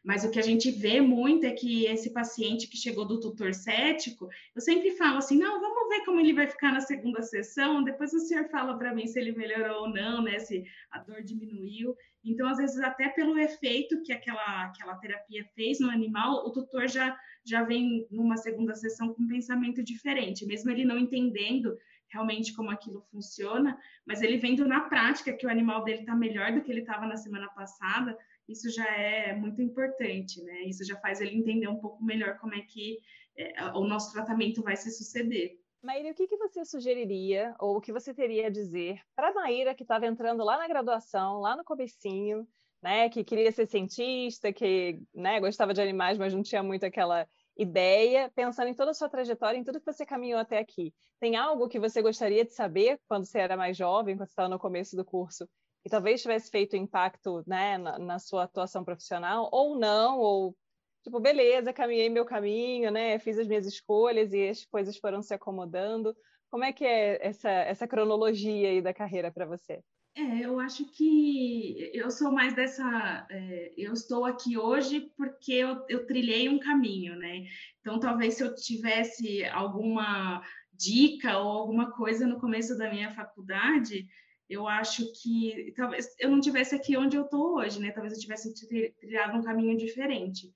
[0.04, 3.54] Mas o que a gente vê muito é que esse paciente que chegou do tutor
[3.54, 7.84] cético, eu sempre falo assim: não, vamos ver como ele vai ficar na segunda sessão,
[7.84, 10.40] depois o senhor fala para mim se ele melhorou ou não, né?
[10.40, 11.96] Se a dor diminuiu.
[12.24, 16.88] Então, às vezes, até pelo efeito que aquela, aquela terapia fez no animal, o tutor
[16.88, 21.78] já, já vem numa segunda sessão com um pensamento diferente, mesmo ele não entendendo
[22.10, 26.52] realmente como aquilo funciona, mas ele vendo na prática que o animal dele está melhor
[26.52, 30.64] do que ele estava na semana passada, isso já é muito importante, né?
[30.64, 33.00] Isso já faz ele entender um pouco melhor como é que
[33.38, 35.61] é, o nosso tratamento vai se suceder.
[35.84, 39.34] Maíra, o que, que você sugeriria ou o que você teria a dizer para a
[39.34, 42.48] Maíra que estava entrando lá na graduação, lá no comecinho,
[42.82, 47.28] né, que queria ser cientista, que né, gostava de animais, mas não tinha muito aquela
[47.58, 50.94] ideia, pensando em toda a sua trajetória, em tudo que você caminhou até aqui.
[51.20, 54.50] Tem algo que você gostaria de saber quando você era mais jovem, quando você estava
[54.50, 55.48] no começo do curso,
[55.86, 60.56] e talvez tivesse feito impacto né, na, na, sua atuação profissional, ou não, ou
[61.04, 65.34] tipo, beleza, caminhei meu caminho, né, fiz as minhas escolhas e as coisas foram se
[65.34, 66.16] acomodando.
[66.50, 69.82] Como é que é essa, essa cronologia aí da carreira para você?
[70.14, 73.26] É, eu acho que eu sou mais dessa.
[73.32, 77.46] É, eu estou aqui hoje porque eu, eu trilhei um caminho, né?
[77.80, 80.44] Então, talvez se eu tivesse alguma
[80.74, 84.06] dica ou alguma coisa no começo da minha faculdade,
[84.50, 87.92] eu acho que talvez eu não tivesse aqui onde eu estou hoje, né?
[87.92, 88.54] Talvez eu tivesse
[89.00, 90.54] trilhado um caminho diferente.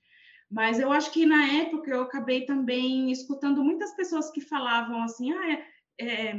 [0.49, 5.31] Mas eu acho que na época eu acabei também escutando muitas pessoas que falavam assim,
[5.33, 5.65] ah, é,
[5.99, 6.33] é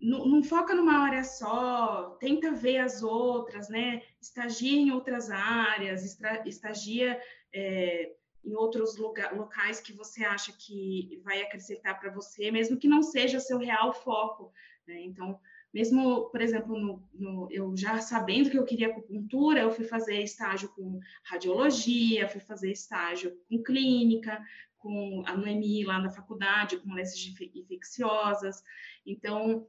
[0.00, 4.02] não, não, foca numa área só, tenta ver as outras, né?
[4.20, 6.04] Estagia em outras áreas,
[6.44, 7.20] estagia
[7.52, 8.12] é,
[8.44, 13.02] em outros lugar, locais que você acha que vai acrescentar para você, mesmo que não
[13.02, 14.52] seja seu real foco.
[14.86, 15.00] Né?
[15.00, 15.40] Então,
[15.76, 20.22] mesmo, por exemplo, no, no, eu já sabendo que eu queria acupuntura, eu fui fazer
[20.22, 24.42] estágio com radiologia, fui fazer estágio com clínica,
[24.78, 27.18] com a NOEMI lá na faculdade, com doenças
[27.54, 28.64] infecciosas.
[29.04, 29.66] Então,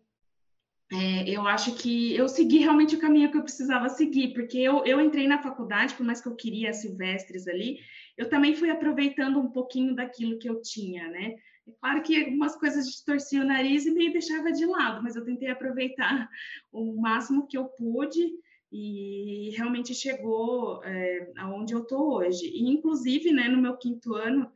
[0.89, 4.85] é, eu acho que eu segui realmente o caminho que eu precisava seguir, porque eu,
[4.85, 7.79] eu entrei na faculdade, por mais que eu queria silvestres ali,
[8.17, 11.35] eu também fui aproveitando um pouquinho daquilo que eu tinha, né?
[11.67, 15.25] É claro que algumas coisas distorciam o nariz e me deixava de lado, mas eu
[15.25, 16.29] tentei aproveitar
[16.71, 18.31] o máximo que eu pude
[18.71, 22.45] e realmente chegou é, aonde eu estou hoje.
[22.45, 24.51] E, inclusive, né, no meu quinto ano,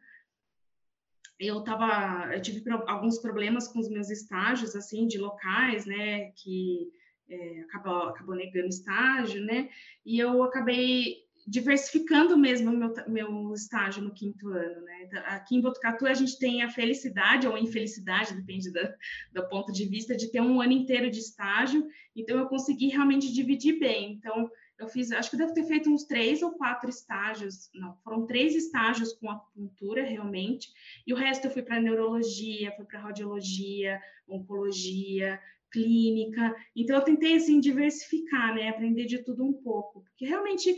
[1.39, 6.91] eu tava, eu tive alguns problemas com os meus estágios, assim, de locais, né, que
[7.27, 9.69] é, acabou, acabou negando estágio, né,
[10.05, 15.03] e eu acabei diversificando mesmo meu, meu estágio no quinto ano, né?
[15.03, 18.93] Então, aqui em Botucatu a gente tem a felicidade ou infelicidade, depende da,
[19.33, 21.87] do ponto de vista, de ter um ano inteiro de estágio.
[22.15, 24.13] Então eu consegui realmente dividir bem.
[24.13, 24.49] Então
[24.81, 28.55] eu fiz, acho que devo ter feito uns três ou quatro estágios, não, foram três
[28.55, 30.69] estágios com acupuntura realmente,
[31.05, 35.39] e o resto eu fui para neurologia, fui para radiologia, oncologia,
[35.71, 36.55] clínica.
[36.75, 40.75] Então eu tentei assim diversificar, né, aprender de tudo um pouco, porque realmente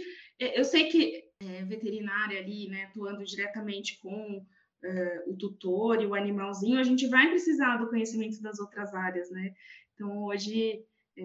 [0.57, 6.15] eu sei que é, veterinária ali, né, atuando diretamente com uh, o tutor e o
[6.15, 9.53] animalzinho, a gente vai precisar do conhecimento das outras áreas, né?
[9.93, 10.83] Então, hoje,
[11.17, 11.23] é,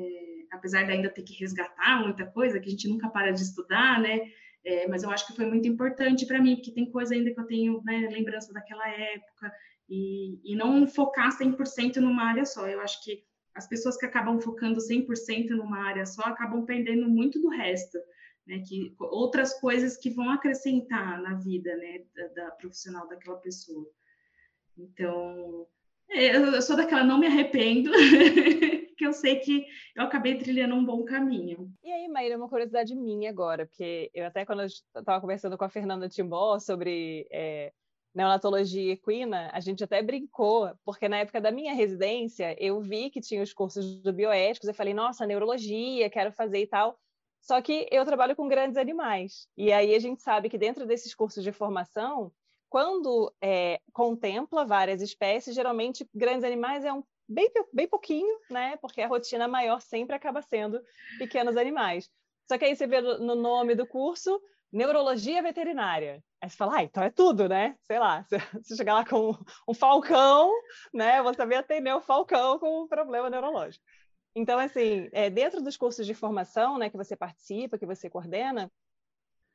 [0.52, 4.00] apesar de ainda ter que resgatar muita coisa, que a gente nunca para de estudar,
[4.00, 4.30] né?
[4.64, 7.40] É, mas eu acho que foi muito importante para mim, porque tem coisa ainda que
[7.40, 9.52] eu tenho né, lembrança daquela época,
[9.88, 12.68] e, e não focar 100% numa área só.
[12.68, 17.40] Eu acho que as pessoas que acabam focando 100% numa área só acabam perdendo muito
[17.40, 17.98] do resto
[18.48, 23.86] né, que outras coisas que vão acrescentar na vida, né, da, da profissional daquela pessoa.
[24.76, 25.66] Então,
[26.08, 27.90] é, eu sou daquela não me arrependo,
[28.96, 31.70] que eu sei que eu acabei trilhando um bom caminho.
[31.84, 35.68] E aí, Maíra, uma curiosidade minha agora, porque eu até quando estava conversando com a
[35.68, 37.70] Fernanda Timbó sobre é,
[38.14, 43.20] neonatologia equina, a gente até brincou, porque na época da minha residência, eu vi que
[43.20, 46.98] tinha os cursos do bioéticos, eu falei, nossa, neurologia, quero fazer e tal.
[47.40, 49.48] Só que eu trabalho com grandes animais.
[49.56, 52.32] E aí a gente sabe que dentro desses cursos de formação,
[52.68, 58.76] quando é, contempla várias espécies, geralmente grandes animais é um bem, bem pouquinho, né?
[58.78, 60.80] Porque a rotina maior sempre acaba sendo
[61.18, 62.10] pequenos animais.
[62.50, 64.40] Só que aí você vê no nome do curso
[64.72, 66.22] neurologia veterinária.
[66.40, 67.74] Aí você fala, ah, então é tudo, né?
[67.82, 68.24] Sei lá,
[68.62, 69.36] se chegar lá com
[69.66, 70.50] um falcão,
[70.92, 71.22] né?
[71.22, 73.84] Você vai atender o falcão com um problema neurológico.
[74.38, 78.70] Então, assim, é, dentro dos cursos de formação né, que você participa, que você coordena,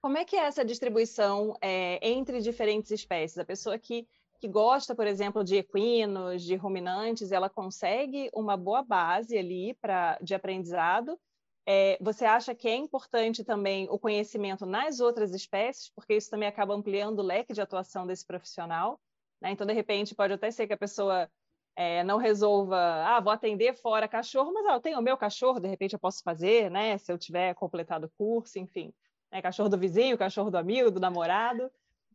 [0.02, 3.38] como é que é essa distribuição é, entre diferentes espécies?
[3.38, 4.06] A pessoa que,
[4.42, 10.20] que gosta, por exemplo, de equinos, de ruminantes, ela consegue uma boa base ali pra,
[10.22, 11.18] de aprendizado.
[11.66, 16.50] É, você acha que é importante também o conhecimento nas outras espécies, porque isso também
[16.50, 19.00] acaba ampliando o leque de atuação desse profissional?
[19.40, 19.52] Né?
[19.52, 21.32] Então, de repente, pode até ser que a pessoa
[21.76, 25.60] é, não resolva, ah, vou atender fora cachorro, mas ah, eu tenho o meu cachorro,
[25.60, 26.98] de repente eu posso fazer, né?
[26.98, 28.94] Se eu tiver completado o curso, enfim.
[29.32, 31.72] Né, cachorro do vizinho, cachorro do amigo, do namorado.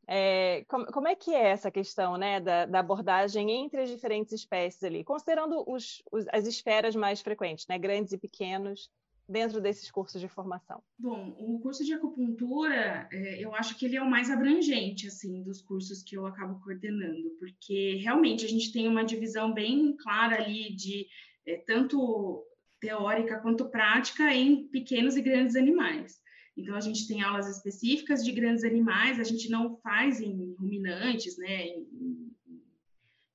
[0.07, 4.33] É, como, como, é que é essa questão né, da, da, abordagem entre as diferentes
[4.33, 8.91] espécies ali, considerando os, os, as esferas mais frequentes, né, grandes e pequenos,
[9.29, 10.83] dentro desses cursos de formação?
[10.99, 15.43] Bom, o curso de acupuntura, é, eu acho que ele é o mais abrangente, assim,
[15.43, 20.37] dos cursos que eu acabo coordenando, porque realmente a gente tem uma divisão bem clara
[20.43, 21.07] ali de
[21.47, 22.43] é, tanto
[22.81, 26.19] teórica quanto prática em pequenos e grandes animais.
[26.57, 31.37] Então, a gente tem aulas específicas de grandes animais, a gente não faz em ruminantes,
[31.37, 32.33] né, em,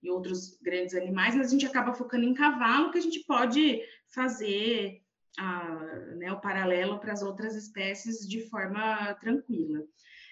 [0.02, 3.82] em outros grandes animais, mas a gente acaba focando em cavalo, que a gente pode
[4.08, 5.03] fazer
[5.38, 5.76] a,
[6.18, 9.84] né, o paralelo para as outras espécies de forma tranquila.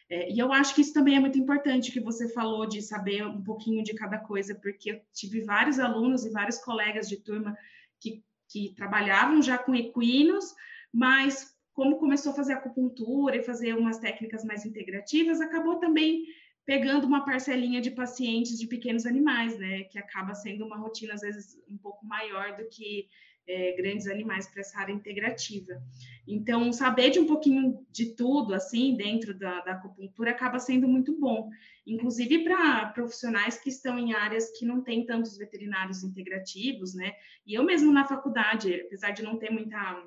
[0.09, 3.25] É, e eu acho que isso também é muito importante, que você falou de saber
[3.25, 7.57] um pouquinho de cada coisa, porque eu tive vários alunos e vários colegas de turma
[7.99, 10.53] que, que trabalhavam já com equinos,
[10.93, 16.25] mas como começou a fazer acupuntura e fazer umas técnicas mais integrativas, acabou também
[16.65, 19.83] pegando uma parcelinha de pacientes de pequenos animais, né?
[19.85, 23.07] Que acaba sendo uma rotina, às vezes, um pouco maior do que
[23.51, 25.81] é, grandes animais para essa área integrativa.
[26.25, 31.19] Então, saber de um pouquinho de tudo, assim, dentro da, da acupuntura, acaba sendo muito
[31.19, 31.49] bom,
[31.85, 37.13] inclusive para profissionais que estão em áreas que não têm tantos veterinários integrativos, né?
[37.45, 40.01] E eu mesmo na faculdade, apesar de não ter muita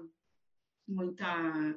[0.86, 1.76] muita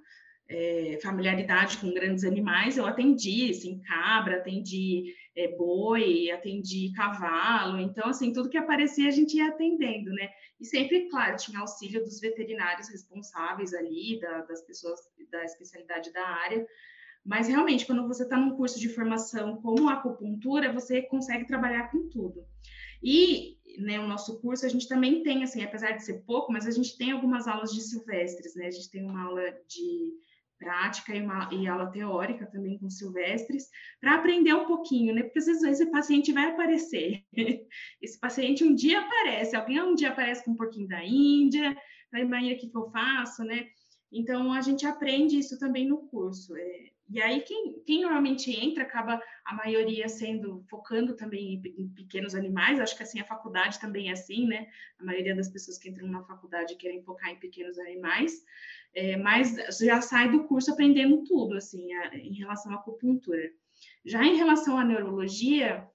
[0.50, 8.10] é, familiaridade com grandes animais, eu atendi, assim, cabra, atendi é, boi, atendi cavalo, então,
[8.10, 10.30] assim, tudo que aparecia a gente ia atendendo, né?
[10.60, 15.00] E sempre, claro, tinha auxílio dos veterinários responsáveis ali, da, das pessoas
[15.32, 16.68] da especialidade da área,
[17.24, 22.10] mas realmente, quando você está num curso de formação como acupuntura, você consegue trabalhar com
[22.10, 22.44] tudo.
[23.04, 26.66] E né, o nosso curso, a gente também tem, assim, apesar de ser pouco, mas
[26.66, 28.68] a gente tem algumas aulas de silvestres, né?
[28.68, 30.14] A gente tem uma aula de
[30.58, 33.66] prática e, uma, e aula teórica também com silvestres,
[34.02, 35.24] para aprender um pouquinho, né?
[35.24, 37.24] Porque às vezes esse paciente vai aparecer.
[38.02, 41.76] Esse paciente um dia aparece, alguém um dia aparece com um pouquinho da Índia,
[42.14, 43.68] aí, Maíra, o que, que eu faço, né?
[44.12, 46.56] Então, a gente aprende isso também no curso.
[46.56, 51.90] É, e aí, quem, quem, normalmente entra, acaba a maioria sendo, focando também em, em,
[51.90, 54.68] pequenos animais, acho que assim, a faculdade também é assim, né?
[55.00, 58.44] A maioria das pessoas que entram na faculdade querem focar em pequenos animais,
[58.94, 63.52] é, mas já sai do curso aprendendo tudo, assim, a, em relação à acupuntura.
[64.06, 65.88] Já em relação à neurologia,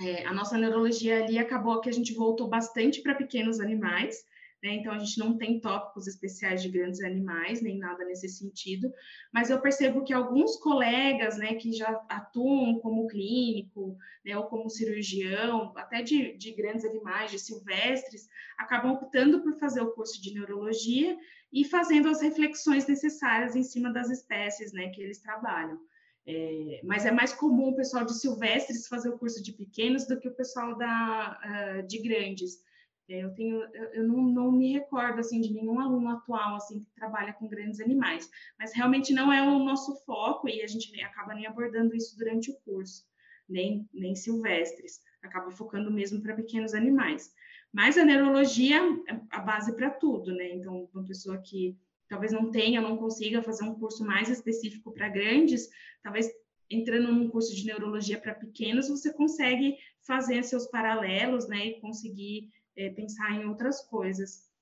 [0.00, 4.24] é, a nossa neurologia ali acabou que a gente voltou bastante para pequenos animais,
[4.64, 4.76] né?
[4.76, 8.90] Então, a gente não tem tópicos especiais de grandes animais, nem nada nesse sentido,
[9.30, 13.94] mas eu percebo que alguns colegas, né, que já atuam como clínico,
[14.24, 19.82] né, ou como cirurgião, até de, de grandes animais, de silvestres, acabam optando por fazer
[19.82, 21.14] o curso de neurologia
[21.52, 25.78] e fazendo as reflexões necessárias em cima das espécies, né, que eles trabalham.
[26.26, 30.18] É, mas é mais comum o pessoal de silvestres fazer o curso de pequenos do
[30.18, 32.64] que o pessoal da, uh, de grandes.
[33.08, 36.90] É, eu tenho, eu, não, não, me recordo assim de nenhum aluno atual assim que
[36.94, 41.34] trabalha com grandes animais, mas realmente não é o nosso foco e a gente acaba
[41.34, 43.04] nem abordando isso durante o curso,
[43.46, 47.30] nem nem silvestres, acaba focando mesmo para pequenos animais.
[47.70, 50.54] Mas a neurologia é a base para tudo, né?
[50.54, 51.76] Então, uma pessoa que
[52.08, 55.68] talvez não tenha, não consiga fazer um curso mais específico para grandes,
[56.02, 56.30] talvez
[56.70, 59.76] entrando num curso de neurologia para pequenos, você consegue
[60.06, 64.52] fazer seus paralelos, né, e conseguir é, pensar em outras coisas.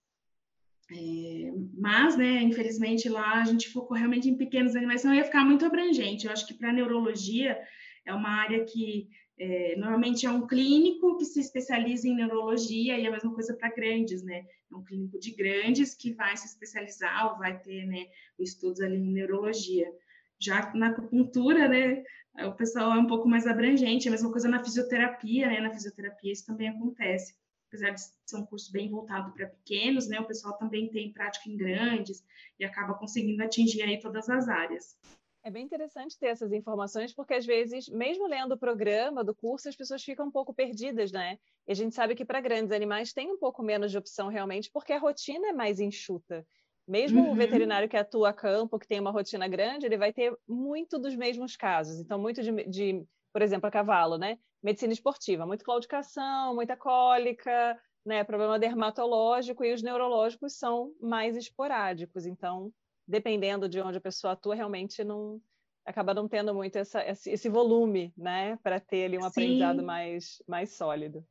[0.91, 5.45] É, mas, né, infelizmente, lá a gente focou realmente em pequenos animais, senão ia ficar
[5.45, 6.27] muito abrangente.
[6.27, 7.59] Eu acho que para neurologia
[8.05, 9.09] é uma área que
[9.39, 13.55] é, normalmente é um clínico que se especializa em neurologia e é a mesma coisa
[13.55, 14.45] para grandes, né?
[14.71, 18.07] É um clínico de grandes que vai se especializar ou vai ter, né,
[18.39, 19.91] estudos ali em neurologia.
[20.39, 22.03] Já na acupuntura, né,
[22.47, 25.61] o pessoal é um pouco mais abrangente, é a mesma coisa na fisioterapia, né?
[25.61, 27.35] Na fisioterapia isso também acontece
[27.73, 31.49] apesar de ser um curso bem voltado para pequenos, né, o pessoal também tem prática
[31.49, 32.23] em grandes
[32.61, 34.95] e acaba conseguindo atingir aí todas as áreas.
[35.43, 39.69] É bem interessante ter essas informações, porque às vezes, mesmo lendo o programa do curso,
[39.69, 41.37] as pessoas ficam um pouco perdidas, né?
[41.67, 44.71] E a gente sabe que para grandes animais tem um pouco menos de opção realmente,
[44.71, 46.47] porque a rotina é mais enxuta.
[46.87, 47.33] Mesmo uhum.
[47.33, 50.97] o veterinário que atua a campo, que tem uma rotina grande, ele vai ter muito
[50.99, 51.99] dos mesmos casos.
[51.99, 54.39] Então, muito de, de por exemplo, a cavalo, né?
[54.63, 62.27] Medicina esportiva, muito claudicação, muita cólica, né, problema dermatológico e os neurológicos são mais esporádicos.
[62.27, 62.73] Então,
[63.07, 65.41] dependendo de onde a pessoa atua, realmente não
[65.85, 69.29] acaba não tendo muito essa, esse volume, né, para ter ali um Sim.
[69.29, 71.27] aprendizado mais, mais sólido.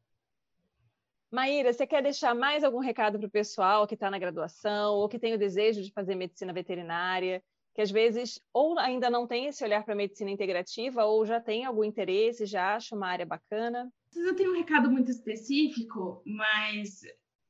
[1.32, 5.08] Maíra, você quer deixar mais algum recado para o pessoal que está na graduação ou
[5.08, 7.42] que tem o desejo de fazer medicina veterinária?
[7.74, 11.40] Que às vezes ou ainda não tem esse olhar para a medicina integrativa ou já
[11.40, 13.92] tem algum interesse, já acha uma área bacana?
[14.16, 17.02] Eu tenho um recado muito específico, mas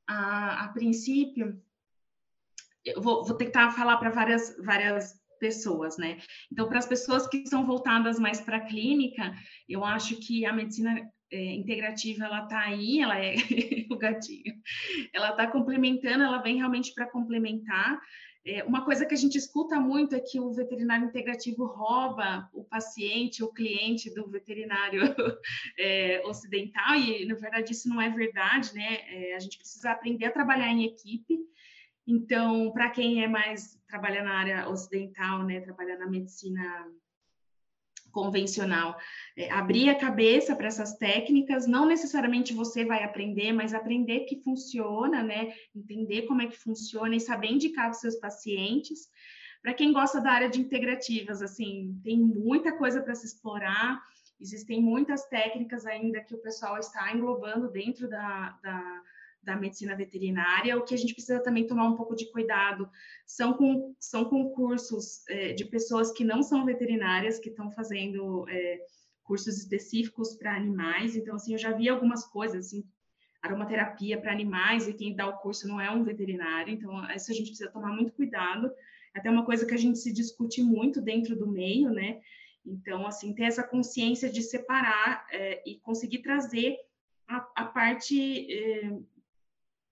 [0.07, 1.59] a, a princípio
[2.84, 6.19] eu vou, vou tentar falar para várias, várias pessoas, né?
[6.51, 9.34] Então, para as pessoas que são voltadas mais para a clínica,
[9.67, 13.36] eu acho que a medicina é, integrativa ela está aí, ela é
[13.89, 14.53] o gatinho,
[15.13, 17.99] ela está complementando, ela vem realmente para complementar.
[18.43, 22.63] É, uma coisa que a gente escuta muito é que o veterinário integrativo rouba o
[22.63, 25.01] paciente, o cliente do veterinário
[25.77, 28.99] é, ocidental, e na verdade isso não é verdade, né?
[29.07, 31.37] É, a gente precisa aprender a trabalhar em equipe.
[32.07, 36.87] Então, para quem é mais trabalha na área ocidental, né, trabalha na medicina
[38.12, 38.97] convencional,
[39.36, 44.41] é, abrir a cabeça para essas técnicas, não necessariamente você vai aprender, mas aprender que
[44.43, 49.09] funciona, né, entender como é que funciona e saber indicar os seus pacientes.
[49.62, 54.01] Para quem gosta da área de integrativas, assim, tem muita coisa para se explorar,
[54.39, 59.01] existem muitas técnicas ainda que o pessoal está englobando dentro da, da
[59.43, 62.89] da medicina veterinária, o que a gente precisa também tomar um pouco de cuidado
[63.25, 68.79] são, com, são concursos é, de pessoas que não são veterinárias, que estão fazendo é,
[69.23, 71.15] cursos específicos para animais.
[71.15, 72.83] Então, assim, eu já vi algumas coisas, assim,
[73.41, 77.33] aromaterapia para animais, e quem dá o curso não é um veterinário, então, isso a
[77.33, 78.71] gente precisa tomar muito cuidado.
[79.13, 82.21] Até uma coisa que a gente se discute muito dentro do meio, né?
[82.63, 86.77] Então, assim, ter essa consciência de separar é, e conseguir trazer
[87.27, 88.91] a, a parte é,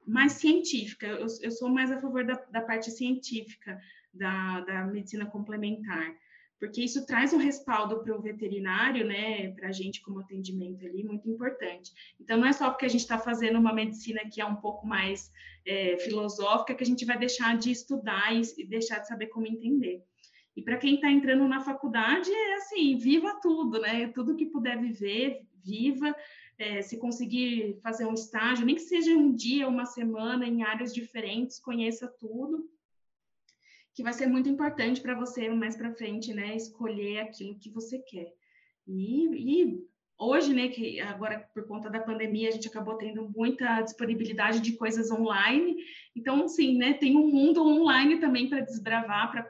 [0.10, 1.06] mais científica.
[1.06, 3.80] Eu, eu sou mais a favor da, da parte científica
[4.14, 6.12] da, da medicina complementar,
[6.60, 11.04] porque isso traz um respaldo para o veterinário, né, para a gente como atendimento ali,
[11.04, 11.92] muito importante.
[12.20, 14.86] Então, não é só porque a gente está fazendo uma medicina que é um pouco
[14.86, 15.32] mais
[15.66, 19.48] é, filosófica que a gente vai deixar de estudar e, e deixar de saber como
[19.48, 20.04] entender.
[20.56, 24.08] E para quem está entrando na faculdade, é assim, viva tudo, né?
[24.10, 26.14] Tudo que puder viver, viva,
[26.60, 30.94] é, se conseguir fazer um estágio, nem que seja um dia, uma semana, em áreas
[30.94, 32.70] diferentes, conheça tudo,
[33.94, 37.98] que vai ser muito importante para você mais para frente, né, escolher aquilo que você
[38.00, 38.34] quer.
[38.86, 39.88] E, e,
[40.18, 44.74] hoje, né, que agora por conta da pandemia a gente acabou tendo muita disponibilidade de
[44.74, 45.78] coisas online,
[46.14, 49.50] então, sim, né, tem um mundo online também para desbravar, para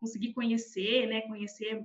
[0.00, 1.84] conseguir conhecer, né, conhecer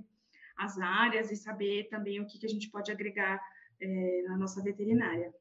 [0.56, 3.40] as áreas e saber também o que, que a gente pode agregar
[3.80, 5.32] é, na nossa veterinária.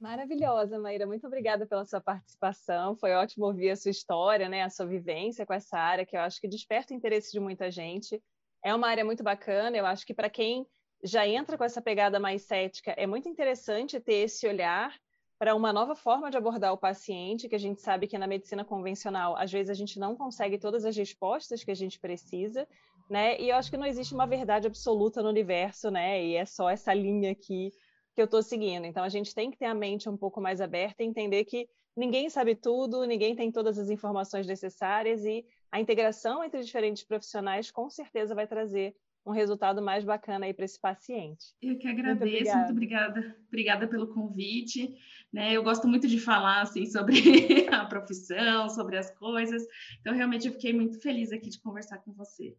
[0.00, 1.06] Maravilhosa, Maíra.
[1.06, 2.96] Muito obrigada pela sua participação.
[2.96, 6.20] Foi ótimo ouvir a sua história, né, a sua vivência com essa área, que eu
[6.20, 8.20] acho que desperta o interesse de muita gente.
[8.64, 9.76] É uma área muito bacana.
[9.76, 10.66] Eu acho que para quem
[11.04, 14.92] já entra com essa pegada mais cética, é muito interessante ter esse olhar
[15.38, 18.64] para uma nova forma de abordar o paciente, que a gente sabe que na medicina
[18.64, 22.66] convencional, às vezes a gente não consegue todas as respostas que a gente precisa,
[23.08, 23.40] né?
[23.40, 26.24] E eu acho que não existe uma verdade absoluta no universo, né?
[26.24, 27.70] E é só essa linha aqui
[28.14, 28.84] que eu estou seguindo.
[28.84, 31.68] Então a gente tem que ter a mente um pouco mais aberta e entender que
[31.96, 37.70] ninguém sabe tudo, ninguém tem todas as informações necessárias e a integração entre diferentes profissionais
[37.70, 38.94] com certeza vai trazer
[39.24, 41.46] um resultado mais bacana aí para esse paciente.
[41.60, 43.20] Eu que agradeço, muito obrigada.
[43.20, 44.94] muito obrigada, obrigada pelo convite.
[45.32, 45.52] Né?
[45.52, 49.62] Eu gosto muito de falar assim sobre a profissão, sobre as coisas.
[50.00, 52.54] Então realmente eu fiquei muito feliz aqui de conversar com você.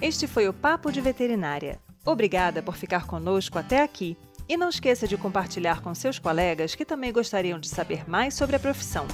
[0.00, 1.78] Este foi o Papo de Veterinária.
[2.04, 4.16] Obrigada por ficar conosco até aqui.
[4.48, 8.56] E não esqueça de compartilhar com seus colegas que também gostariam de saber mais sobre
[8.56, 9.06] a profissão.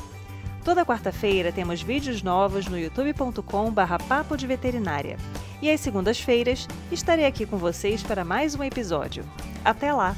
[0.69, 5.17] Toda quarta-feira temos vídeos novos no youtube.com/barra Papo de Veterinária.
[5.63, 9.25] E às segundas-feiras estarei aqui com vocês para mais um episódio.
[9.65, 10.15] Até lá!